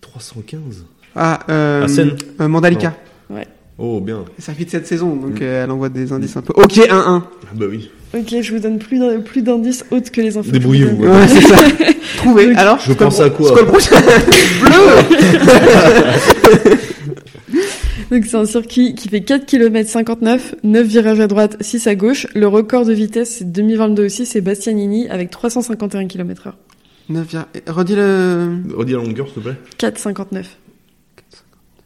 [0.00, 0.84] 315
[1.16, 2.12] ah, euh, À Seine.
[2.40, 2.94] euh, Mandalika.
[3.82, 4.26] Oh bien.
[4.38, 5.42] Ça fait de cette saison, donc Mm.
[5.42, 6.52] euh, elle envoie des indices un peu.
[6.54, 6.86] Ok, 1-1.
[6.90, 7.22] Ah
[7.54, 7.90] bah oui.
[8.14, 10.50] Ok, je vous donne plus plus d'indices autres que les infos.
[10.50, 11.08] Débrouillez-vous, ouais.
[11.08, 11.56] Ouais, c'est ça.
[12.18, 12.48] Trouvé.
[12.48, 13.96] Donc, Alors, Je pense à quoi prochain
[18.10, 21.94] Donc c'est un circuit qui fait 4 km 59, 9 virages à droite, 6 à
[21.94, 22.26] gauche.
[22.34, 26.56] Le record de vitesse c'est 2022 aussi, c'est Bastianini avec 351 km heure.
[27.08, 28.62] 9, viens- Redis le.
[28.74, 29.56] Redis la longueur s'il te plaît.
[29.78, 30.44] 4,59.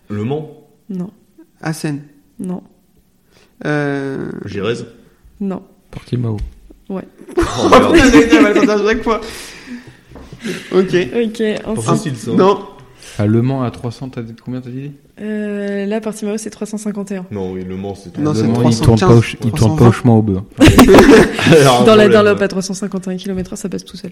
[0.09, 0.67] Le Mans.
[0.91, 1.11] Non,
[1.73, 2.03] Seine.
[2.39, 2.63] non,
[3.65, 4.31] Euh...
[4.45, 4.87] Gérèse.
[5.41, 5.63] non.
[5.91, 6.37] Portimao.
[6.91, 7.01] Oh
[7.39, 7.97] Oh merde.
[10.73, 10.95] Ok.
[11.15, 12.31] Ok, ensuite, facile ça.
[12.33, 12.35] hein.
[12.37, 12.59] Non.
[13.19, 14.91] À Le Mans à 300, t'as dit combien t'as dit
[15.21, 17.27] euh, là, Portimao, c'est 351.
[17.31, 18.21] Non, oui, Le Mans c'est tout.
[18.21, 19.89] Non, il 315, tourne pas au, ch- il tourne pas 320.
[19.89, 20.45] au chemin au beurre.
[21.53, 24.11] Alors, Dans la Dunlop à 351 km heure, ça passe tout seul.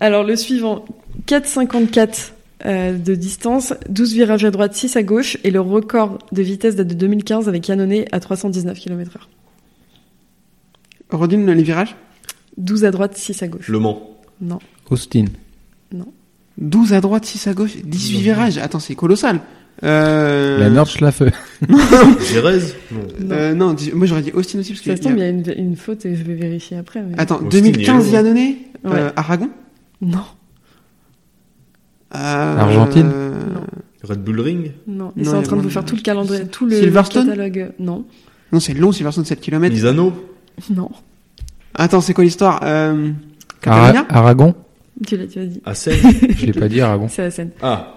[0.00, 0.86] Alors le suivant,
[1.26, 2.32] 4,54
[2.64, 6.76] euh, de distance, 12 virages à droite, 6 à gauche, et le record de vitesse
[6.76, 9.28] date de 2015 avec Yannone à 319 km heure.
[11.10, 11.94] Redis le- les virages?
[12.56, 13.68] 12 à droite, 6 à gauche.
[13.68, 14.08] Le Mans.
[14.40, 14.58] Non.
[14.90, 15.26] Austin.
[16.58, 18.58] 12 à droite, 6 à gauche, 18 virages.
[18.58, 19.40] Attends, c'est colossal.
[19.84, 20.58] Euh...
[20.58, 21.22] La Nordschleife.
[22.32, 23.00] Gérèse Non.
[23.20, 23.34] Non.
[23.34, 24.96] Euh, non, dis- moi j'aurais dit Austin aussi parce Ça que.
[24.98, 27.00] se tombe, il y a une, une faute et je vais vérifier après.
[27.02, 28.22] mais- Attends, Austin, 2015 il est
[28.84, 28.90] Ouais.
[28.98, 29.48] euh, Aragon
[30.00, 30.24] Non,
[32.14, 33.60] Euh, Argentine euh, Non.
[34.04, 35.12] Red Bull Ring non.
[35.16, 36.02] Ils Non, sont il y en a train de moins vous de- faire tout le
[36.02, 37.72] calendrier, tout le Silverstone catalogue.
[37.78, 38.04] Non,
[38.52, 39.72] Non, c'est long, Silverstone 7 km.
[39.74, 40.12] Misano
[40.74, 40.90] non.
[41.74, 43.10] Attends, c'est quoi l'histoire euh...
[43.64, 44.54] Ara- Catalunya Aragon.
[45.06, 45.60] Tu l'as, tu l'as dit.
[45.64, 45.96] À Seine
[46.38, 47.08] Je l'ai pas dit, Aragon.
[47.08, 47.50] C'est scène.
[47.62, 47.96] Ah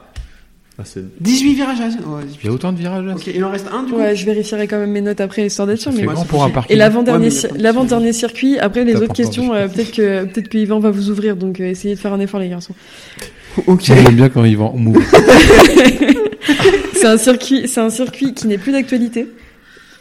[0.80, 1.10] À Seine.
[1.22, 2.40] 18 virages à ouais, 18.
[2.44, 4.16] Il y a autant de virages là Ok, il en reste un du coup Ouais,
[4.16, 5.92] je vérifierai quand même mes notes après histoire d'être sûr.
[5.94, 6.08] C'est Mais...
[6.14, 6.76] Grand pour un parking.
[6.76, 9.00] Et l'avant-dernier, Ouais, mais il y a ci- pas de l'avant-dernier circuit, après les T'as
[9.00, 12.00] autres questions, euh, peut-être que, peut-être que Yvan va vous ouvrir, donc euh, essayez de
[12.00, 12.74] faire un effort les garçons.
[13.68, 13.84] Ok.
[13.86, 15.02] J'aime bien quand ils vont move.
[16.94, 19.28] C'est un circuit, c'est un circuit qui n'est plus d'actualité.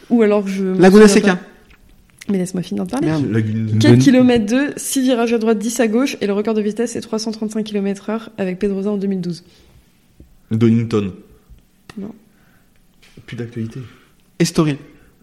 [0.09, 0.61] Ou alors je.
[0.63, 1.35] me Laguna souviens Seca.
[1.37, 1.41] pas.
[2.29, 3.07] Mais laisse-moi finir de parler.
[3.07, 3.31] Merde.
[3.31, 3.77] Lagune.
[3.79, 6.61] 4 Bonne- km 2, 6 virages à droite, 10 à gauche, et le record de
[6.61, 9.43] vitesse c'est 335 km heure avec Pedrosa en 2012.
[10.51, 11.13] Donington.
[11.97, 12.11] Non.
[13.25, 13.79] Plus d'actualité.
[14.39, 14.77] Estoril.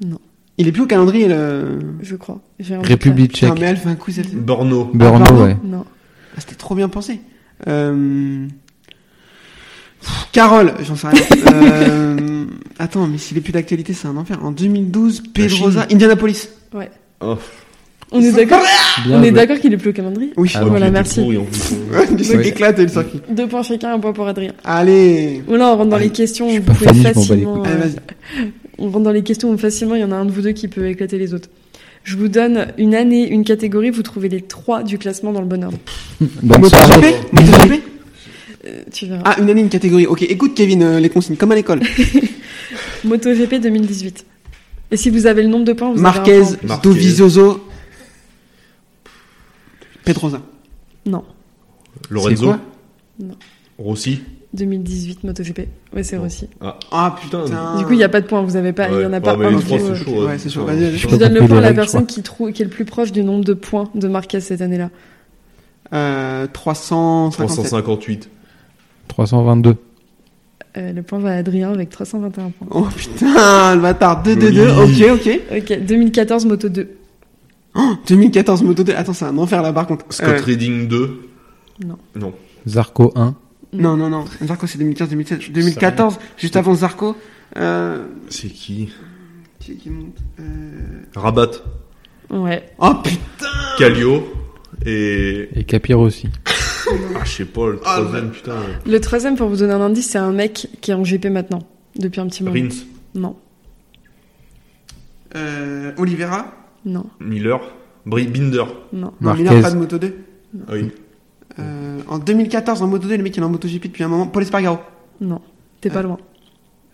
[0.04, 0.18] Non.
[0.58, 1.78] Il est plus au calendrier le.
[2.02, 2.40] Je crois.
[2.60, 3.52] République tchèque.
[3.58, 4.10] mais elle fait un coup.
[4.34, 5.42] Brno, pardon.
[5.44, 5.56] ouais.
[5.64, 5.84] Non.
[6.36, 7.20] Ah, C'était trop bien pensé.
[7.68, 8.46] Euh...
[10.02, 11.22] pff, Carole, j'en sais rien.
[11.54, 12.44] euh...
[12.78, 14.38] Attends, mais s'il est plus d'actualité, c'est un enfer.
[14.42, 16.48] En 2012, Pedrosa, Indianapolis.
[17.20, 17.36] Oh,
[18.10, 18.62] On est d'accord
[19.06, 19.30] Bien On est joué.
[19.32, 20.50] d'accord qu'il est plus au calendrier Oui.
[20.54, 21.20] Ah, ouais, voilà, merci.
[21.20, 21.72] pourri, en plus.
[21.92, 22.48] Ouais, Ouais.
[22.48, 23.20] éclate le circuit.
[23.30, 24.52] Deux points chacun, un point pour Adrien.
[24.64, 25.42] Allez.
[25.48, 27.34] Ou là, on rentre dans Allez, les questions, je suis vous pas pouvez Fanny, je
[27.44, 27.62] m'en bats les facilement.
[27.62, 28.50] Allez, euh, vas-y.
[28.78, 30.52] on rentre dans les questions où facilement, il y en a un de vous deux
[30.52, 31.48] qui peut éclater les autres.
[32.04, 35.46] Je vous donne une année, une catégorie, vous trouvez les trois du classement dans le
[35.46, 35.78] bon ordre.
[36.20, 37.14] Bonne soirée.
[37.32, 37.81] MotoGP MotoGP
[38.64, 39.22] Euh, tu verras.
[39.24, 40.06] Ah, une année, une catégorie.
[40.06, 41.80] Ok, écoute Kevin, euh, les consignes, comme à l'école.
[43.04, 44.24] MotoGP 2018.
[44.92, 46.80] Et si vous avez le nombre de points, vous Marquez, avez un point.
[46.82, 47.66] Dovizioso,
[50.04, 50.40] Pedrosa.
[51.06, 51.24] Non,
[52.10, 52.60] Lorenzo quoi?
[53.18, 53.34] Non.
[53.78, 54.22] Rossi
[54.54, 55.60] 2018 MotoGP.
[55.94, 56.46] Ouais, c'est aussi.
[56.90, 57.44] Ah putain.
[57.78, 59.20] Du coup, il n'y a pas de points, vous avez pas, il y en a
[59.20, 59.50] pas Ah, un.
[59.50, 60.26] les du trois, coup, c'est chaud.
[60.26, 60.64] Ouais, c'est chaud.
[60.66, 60.98] Vas-y, vas-y.
[60.98, 62.70] Je vous pas donne le point à la je personne qui, trouve, qui est le
[62.70, 64.90] plus proche du nombre de points de Marquez cette année-là.
[65.94, 67.46] Euh, 357.
[67.46, 68.28] 358.
[69.12, 69.76] 322.
[70.78, 72.68] Euh, le point va à Adrien avec 321 points.
[72.70, 74.22] Oh putain, le bâtard.
[74.24, 74.52] 2-2-2.
[74.52, 75.10] Joli.
[75.10, 75.40] Ok, ok.
[75.70, 76.88] Ok, 2014 Moto 2.
[77.74, 78.92] Oh, 2014 Moto 2.
[78.94, 80.06] Attends, c'est un enfer là par contre.
[80.10, 81.28] Scott Euh, Reading 2.
[81.86, 81.98] Non.
[82.16, 82.32] Non.
[82.66, 83.34] Zarco 1.
[83.74, 84.24] non, non, non.
[84.42, 85.38] Zarco c'est 2015, 2016.
[85.52, 87.16] 2014, juste avant Zarco.
[87.58, 88.88] Euh, C'est qui
[89.58, 91.02] qui est qui monte euh...
[91.14, 91.50] Rabat.
[92.30, 92.64] Ouais.
[92.78, 93.46] Oh putain.
[93.78, 94.22] Calio.
[94.86, 95.48] Et.
[95.54, 96.28] Et Capir aussi.
[97.14, 98.56] Ah, je sais pas, le Ah, troisième, putain.
[98.86, 101.62] Le troisième, pour vous donner un indice, c'est un mec qui est en GP maintenant.
[101.96, 102.54] Depuis un petit moment.
[102.56, 102.84] Rins.
[103.14, 103.36] Non.
[105.36, 106.46] Euh, Oliveira.
[106.84, 107.04] Non.
[107.20, 107.60] Miller.
[108.06, 108.64] Bri Binder.
[108.92, 109.12] Non.
[109.20, 110.14] Miller, pas de Moto 2.
[110.68, 110.90] Ah oui.
[111.58, 114.26] Euh, en 2014, en Moto 2, le mec il est en MotoGP depuis un moment.
[114.26, 114.78] Paul Espargaro.
[115.20, 115.40] Non.
[115.80, 116.18] T'es pas loin.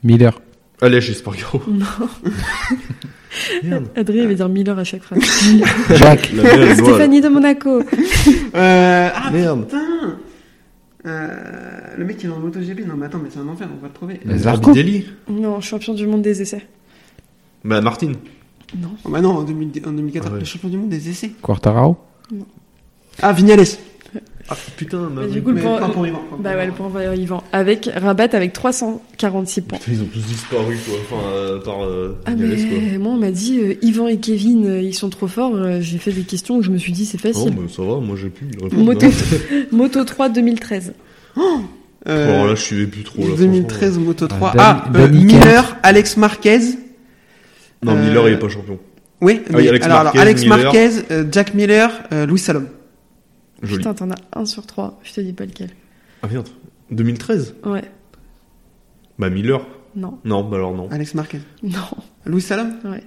[0.03, 0.39] Miller.
[0.81, 1.63] Allez, chez Spargaro.
[1.71, 2.09] Non.
[3.63, 3.89] Merde.
[3.95, 5.21] Adrien il va dire Miller à chaque phrase.
[5.95, 6.31] Jacques.
[6.75, 7.81] Stéphanie de Monaco.
[8.55, 9.65] Euh, ah Merde.
[9.67, 10.19] putain.
[11.07, 11.29] Euh,
[11.97, 12.87] le mec il est en MotoGP.
[12.87, 14.21] Non mais attends, mais c'est un enfer, on va le trouver.
[14.25, 14.63] Mais Zarco.
[14.69, 15.07] Morbidelli.
[15.29, 16.67] Non, champion du monde des essais.
[17.65, 18.13] Bah, Martin.
[18.77, 18.91] Non.
[19.05, 20.41] Oh, bah non, en, 2000 en 2014, Ah ouais.
[20.41, 21.31] le champion du monde des essais.
[21.43, 21.97] Quartararo.
[23.23, 23.65] Ah, Vignales.
[24.51, 26.65] Ah, putain, bah, Mais du coup, le Mais point, pas pour Yvan, pour bah ouais,
[26.67, 27.43] le point va à Yvan.
[27.53, 29.79] Avec Rabat avec 346 points.
[29.79, 30.95] Putain, ils ont tous disparu, quoi.
[31.05, 32.41] Enfin, euh, par euh, Ah quoi.
[32.47, 35.55] mais moi on m'a dit euh, Yvan et Kevin euh, ils sont trop forts.
[35.55, 37.53] Euh, J'ai fait des questions où je me suis dit c'est Non, facile.
[37.61, 38.77] mais ça va, moi j'ai pu le.
[38.79, 39.07] Moto,
[39.73, 40.95] Moto 3 2013.
[41.37, 41.61] Alors
[42.09, 43.35] Euh, là, je suivais plus trop, là.
[43.37, 44.53] 2013 Moto 3.
[44.57, 46.59] Ah, Ah, euh, Miller, Alex Marquez.
[47.83, 48.79] Non, Euh, Miller, il est pas champion.
[49.21, 50.59] Oui, Ah oui, mais- Alex alors, alors, Marquez, Alex Miller.
[50.63, 52.67] Marquez, euh, Jack Miller, euh, Louis Salom.
[53.63, 53.79] Joli.
[53.79, 54.99] Putain t'en as un sur trois.
[55.03, 55.71] Je te dis pas lequel.
[56.23, 56.49] Ah merde.
[56.91, 57.85] 2013 Ouais.
[59.19, 59.67] Bah, Miller.
[59.97, 60.19] Non.
[60.25, 60.89] Non, bah alors non.
[60.91, 61.41] Alex Marquez.
[61.63, 61.73] Non.
[62.25, 63.03] Louis Salom Ouais.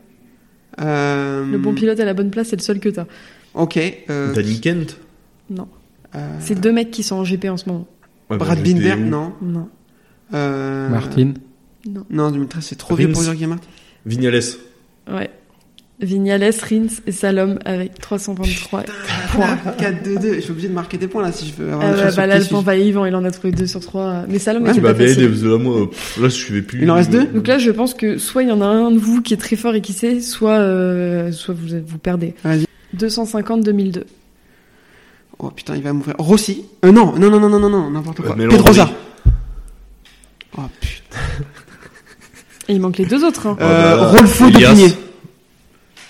[0.82, 3.06] euh, Le bon pilote à la bonne place c'est le seul que t'as.
[3.54, 3.80] Ok.
[4.10, 4.98] Euh, Danny Kent
[5.50, 5.68] Non.
[6.16, 7.88] euh, C'est deux mecs qui sont en GP en ce moment.
[8.30, 9.34] Ouais, bah, Brad Binder, où non.
[9.42, 9.70] Non.
[10.34, 11.34] Euh, Martin.
[11.88, 12.06] Non.
[12.10, 13.14] Non, 2013, c'est trop vieux Rins.
[13.14, 13.68] pour dire Martin.
[14.06, 14.40] Vignales.
[15.10, 15.30] Ouais.
[16.02, 18.84] Vignales, Rins et Salom avec 323
[19.34, 19.58] points.
[19.80, 20.36] 4-2-2.
[20.36, 22.26] Je suis obligé de marquer des points là si je veux avoir Ah bah sur
[22.26, 24.24] là, le point va à Yvan, il en a trouvé deux sur trois.
[24.28, 25.30] Mais Salom Ouais, était Tu pas facile.
[25.30, 26.82] parce que là, moi, pff, là, je suivais plus.
[26.82, 28.92] Il en reste deux Donc là, je pense que soit il y en a un
[28.92, 32.34] de vous qui est très fort et qui sait, soit, euh, soit vous, vous perdez.
[32.44, 32.66] Vas-y.
[32.98, 34.04] 250-2002.
[35.40, 36.16] Oh putain, il va m'ouvrir.
[36.20, 36.66] Rossi.
[36.86, 38.36] Euh, non, non, non, non, non, non, non, n'importe quoi.
[38.40, 38.48] Euh.
[38.50, 38.90] Pedrosa.
[40.58, 41.18] Oh putain.
[42.68, 43.48] Et il manque les deux autres.
[43.48, 43.58] Hein.
[43.60, 44.58] Ah, Euh, bah, Rolfo de.
[44.58, 44.88] Pigné.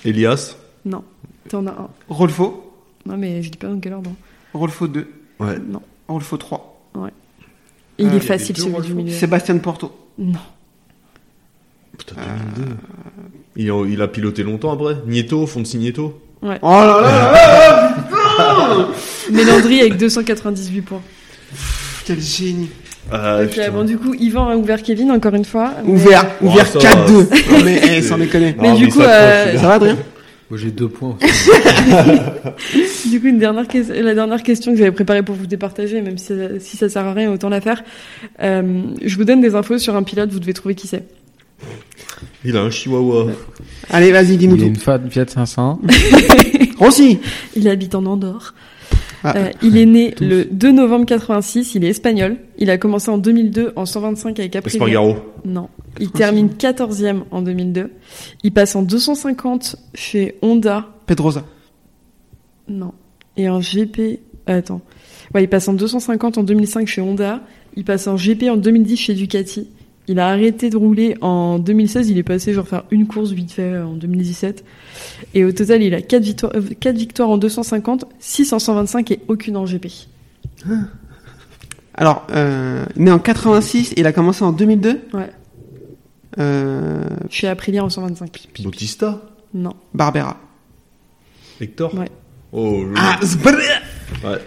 [0.05, 0.55] Elias.
[0.85, 1.03] Non.
[1.49, 1.89] T'en as un.
[2.09, 2.73] Rolfo.
[3.05, 4.11] Non, mais je dis pas dans quel ordre.
[4.53, 5.07] Rolfo 2.
[5.39, 5.57] Ouais.
[5.59, 5.81] Non.
[6.07, 6.67] Rolfo 3.
[7.97, 8.93] Et il Ah, est facile, celui du Rolfo.
[8.95, 9.13] milieu.
[9.13, 9.91] Sébastien Porto.
[10.17, 10.39] Non.
[11.97, 12.15] Putain,
[12.55, 12.75] 2002.
[13.57, 14.97] Il, a, il a piloté longtemps après.
[15.05, 16.19] Nieto, Fonsi Nieto.
[16.41, 16.57] Oh là
[17.01, 18.87] là, là
[19.31, 21.01] Mélandry avec 298 points.
[22.05, 22.69] Quel génie.
[23.09, 25.73] Bon, du coup, Yvan a ouvert Kevin encore une fois.
[25.83, 27.23] mais- Ouvert, ouvert ça 4-2.
[27.23, 27.35] va.
[27.57, 28.55] Non, mais, eh, sans déconner.
[28.59, 29.97] Mais Ah, du mais coup, ça euh, Ça va, Adrien?
[30.49, 31.17] Moi j'ai deux points.
[33.09, 36.17] Du coup, une dernière que- la dernière question que j'avais préparée pour vous départager, même
[36.17, 37.83] si, si ça sert à rien, autant la faire.
[38.41, 41.03] Euh, je vous donne des infos sur un pilote, vous devez trouver qui c'est.
[42.45, 43.27] Il a un chihuahua.
[43.89, 44.65] Allez, vas-y, dis-nous Il a
[44.97, 45.01] tout.
[45.03, 45.79] une Fiat 500.
[46.79, 47.19] Rossi.
[47.55, 48.53] Il habite en Andorre.
[49.23, 49.37] Ah.
[49.37, 52.37] Euh, il est né le 2 novembre 86, il est espagnol.
[52.57, 54.75] Il a commencé en 2002 en 125 avec Aprilia.
[54.75, 55.15] Espargaro.
[55.45, 55.69] Non.
[55.99, 57.91] Il termine 14e en 2002.
[58.43, 60.87] Il passe en 250 chez Honda.
[61.05, 61.45] Pedrosa.
[62.67, 62.93] Non.
[63.37, 64.19] Et en GP.
[64.47, 64.81] Attends.
[65.33, 67.41] Ouais, il passe en 250 en 2005 chez Honda.
[67.75, 69.69] Il passe en GP en 2010 chez Ducati.
[70.11, 72.09] Il a arrêté de rouler en 2016.
[72.09, 74.65] Il est passé genre faire une course vite fait euh, en 2017.
[75.33, 76.51] Et au total, il a 4 victoires,
[76.81, 79.87] 4 victoires en 250, 6 en 125 et aucune en GP.
[81.93, 84.99] Alors, euh, né en 86 et il a commencé en 2002.
[85.13, 85.29] Ouais.
[86.39, 88.49] Euh, Chez Aprilia en 125.
[88.63, 89.21] Bautista.
[89.53, 89.75] Non.
[89.93, 90.37] Barbera.
[91.59, 91.93] Hector.
[91.95, 92.09] Ouais.
[92.51, 92.93] Oh, joli.
[92.97, 93.19] Ah,
[94.23, 94.39] Ouais.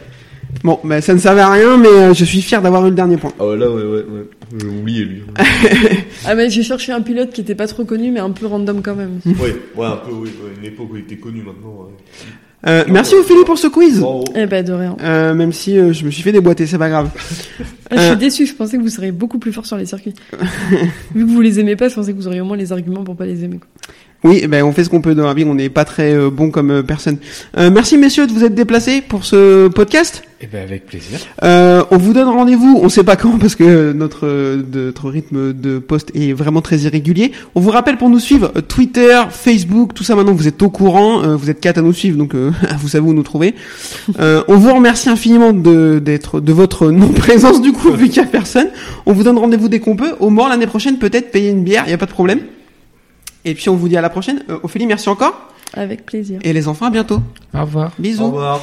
[0.62, 2.94] Bon, bah, ça ne servait à rien, mais euh, je suis fier d'avoir eu le
[2.94, 3.32] dernier point.
[3.38, 4.26] Ah ouais, là, ouais, ouais, ouais.
[4.58, 5.22] J'ai oublié, lui.
[6.26, 8.80] Ah mais j'ai cherché un pilote qui était pas trop connu mais un peu random
[8.82, 9.20] quand même.
[9.26, 10.28] ouais, ouais, un peu, oui.
[10.42, 11.68] Ouais, une époque où il était connu maintenant.
[11.86, 11.92] Ouais.
[12.66, 14.00] Euh, merci Ophélie pour ce quiz.
[14.00, 14.24] Bravo.
[14.34, 14.96] Eh ben de rien.
[15.02, 17.10] Euh, même si euh, je me suis fait déboîter, c'est pas grave.
[17.90, 18.08] Ah, je Euh.
[18.08, 20.14] suis déçu, je pensais que vous seriez beaucoup plus fort sur les circuits.
[21.14, 23.04] Vu que vous les aimez pas, je pensais que vous auriez au moins les arguments
[23.04, 23.58] pour pas les aimer.
[23.58, 23.68] quoi.
[24.24, 26.14] Oui, eh ben on fait ce qu'on peut dans la vie, on n'est pas très
[26.14, 27.18] euh, bon comme euh, personne.
[27.58, 30.22] Euh, merci messieurs de vous être déplacés pour ce podcast.
[30.40, 31.20] Et ben avec plaisir.
[31.42, 34.26] Euh, on vous donne rendez-vous, on sait pas quand parce que notre
[34.74, 37.32] notre rythme de poste est vraiment très irrégulier.
[37.54, 41.22] On vous rappelle pour nous suivre Twitter, Facebook, tout ça maintenant vous êtes au courant,
[41.22, 43.54] euh, vous êtes quatre à nous suivre donc euh, vous savez où nous trouver.
[44.20, 48.22] Euh, on vous remercie infiniment de d'être de votre non présence du coup vu qu'il
[48.22, 48.68] y a personne.
[49.06, 50.14] On vous donne rendez-vous dès qu'on peut.
[50.18, 52.40] Au mort l'année prochaine peut-être payer une bière, il y a pas de problème.
[53.44, 54.44] Et puis on vous dit à la prochaine.
[54.48, 55.34] Euh, Ophélie, merci encore.
[55.72, 56.38] Avec plaisir.
[56.42, 57.20] Et les enfants à bientôt.
[57.52, 57.92] Au revoir.
[57.98, 58.22] Bisous.
[58.24, 58.60] Au revoir.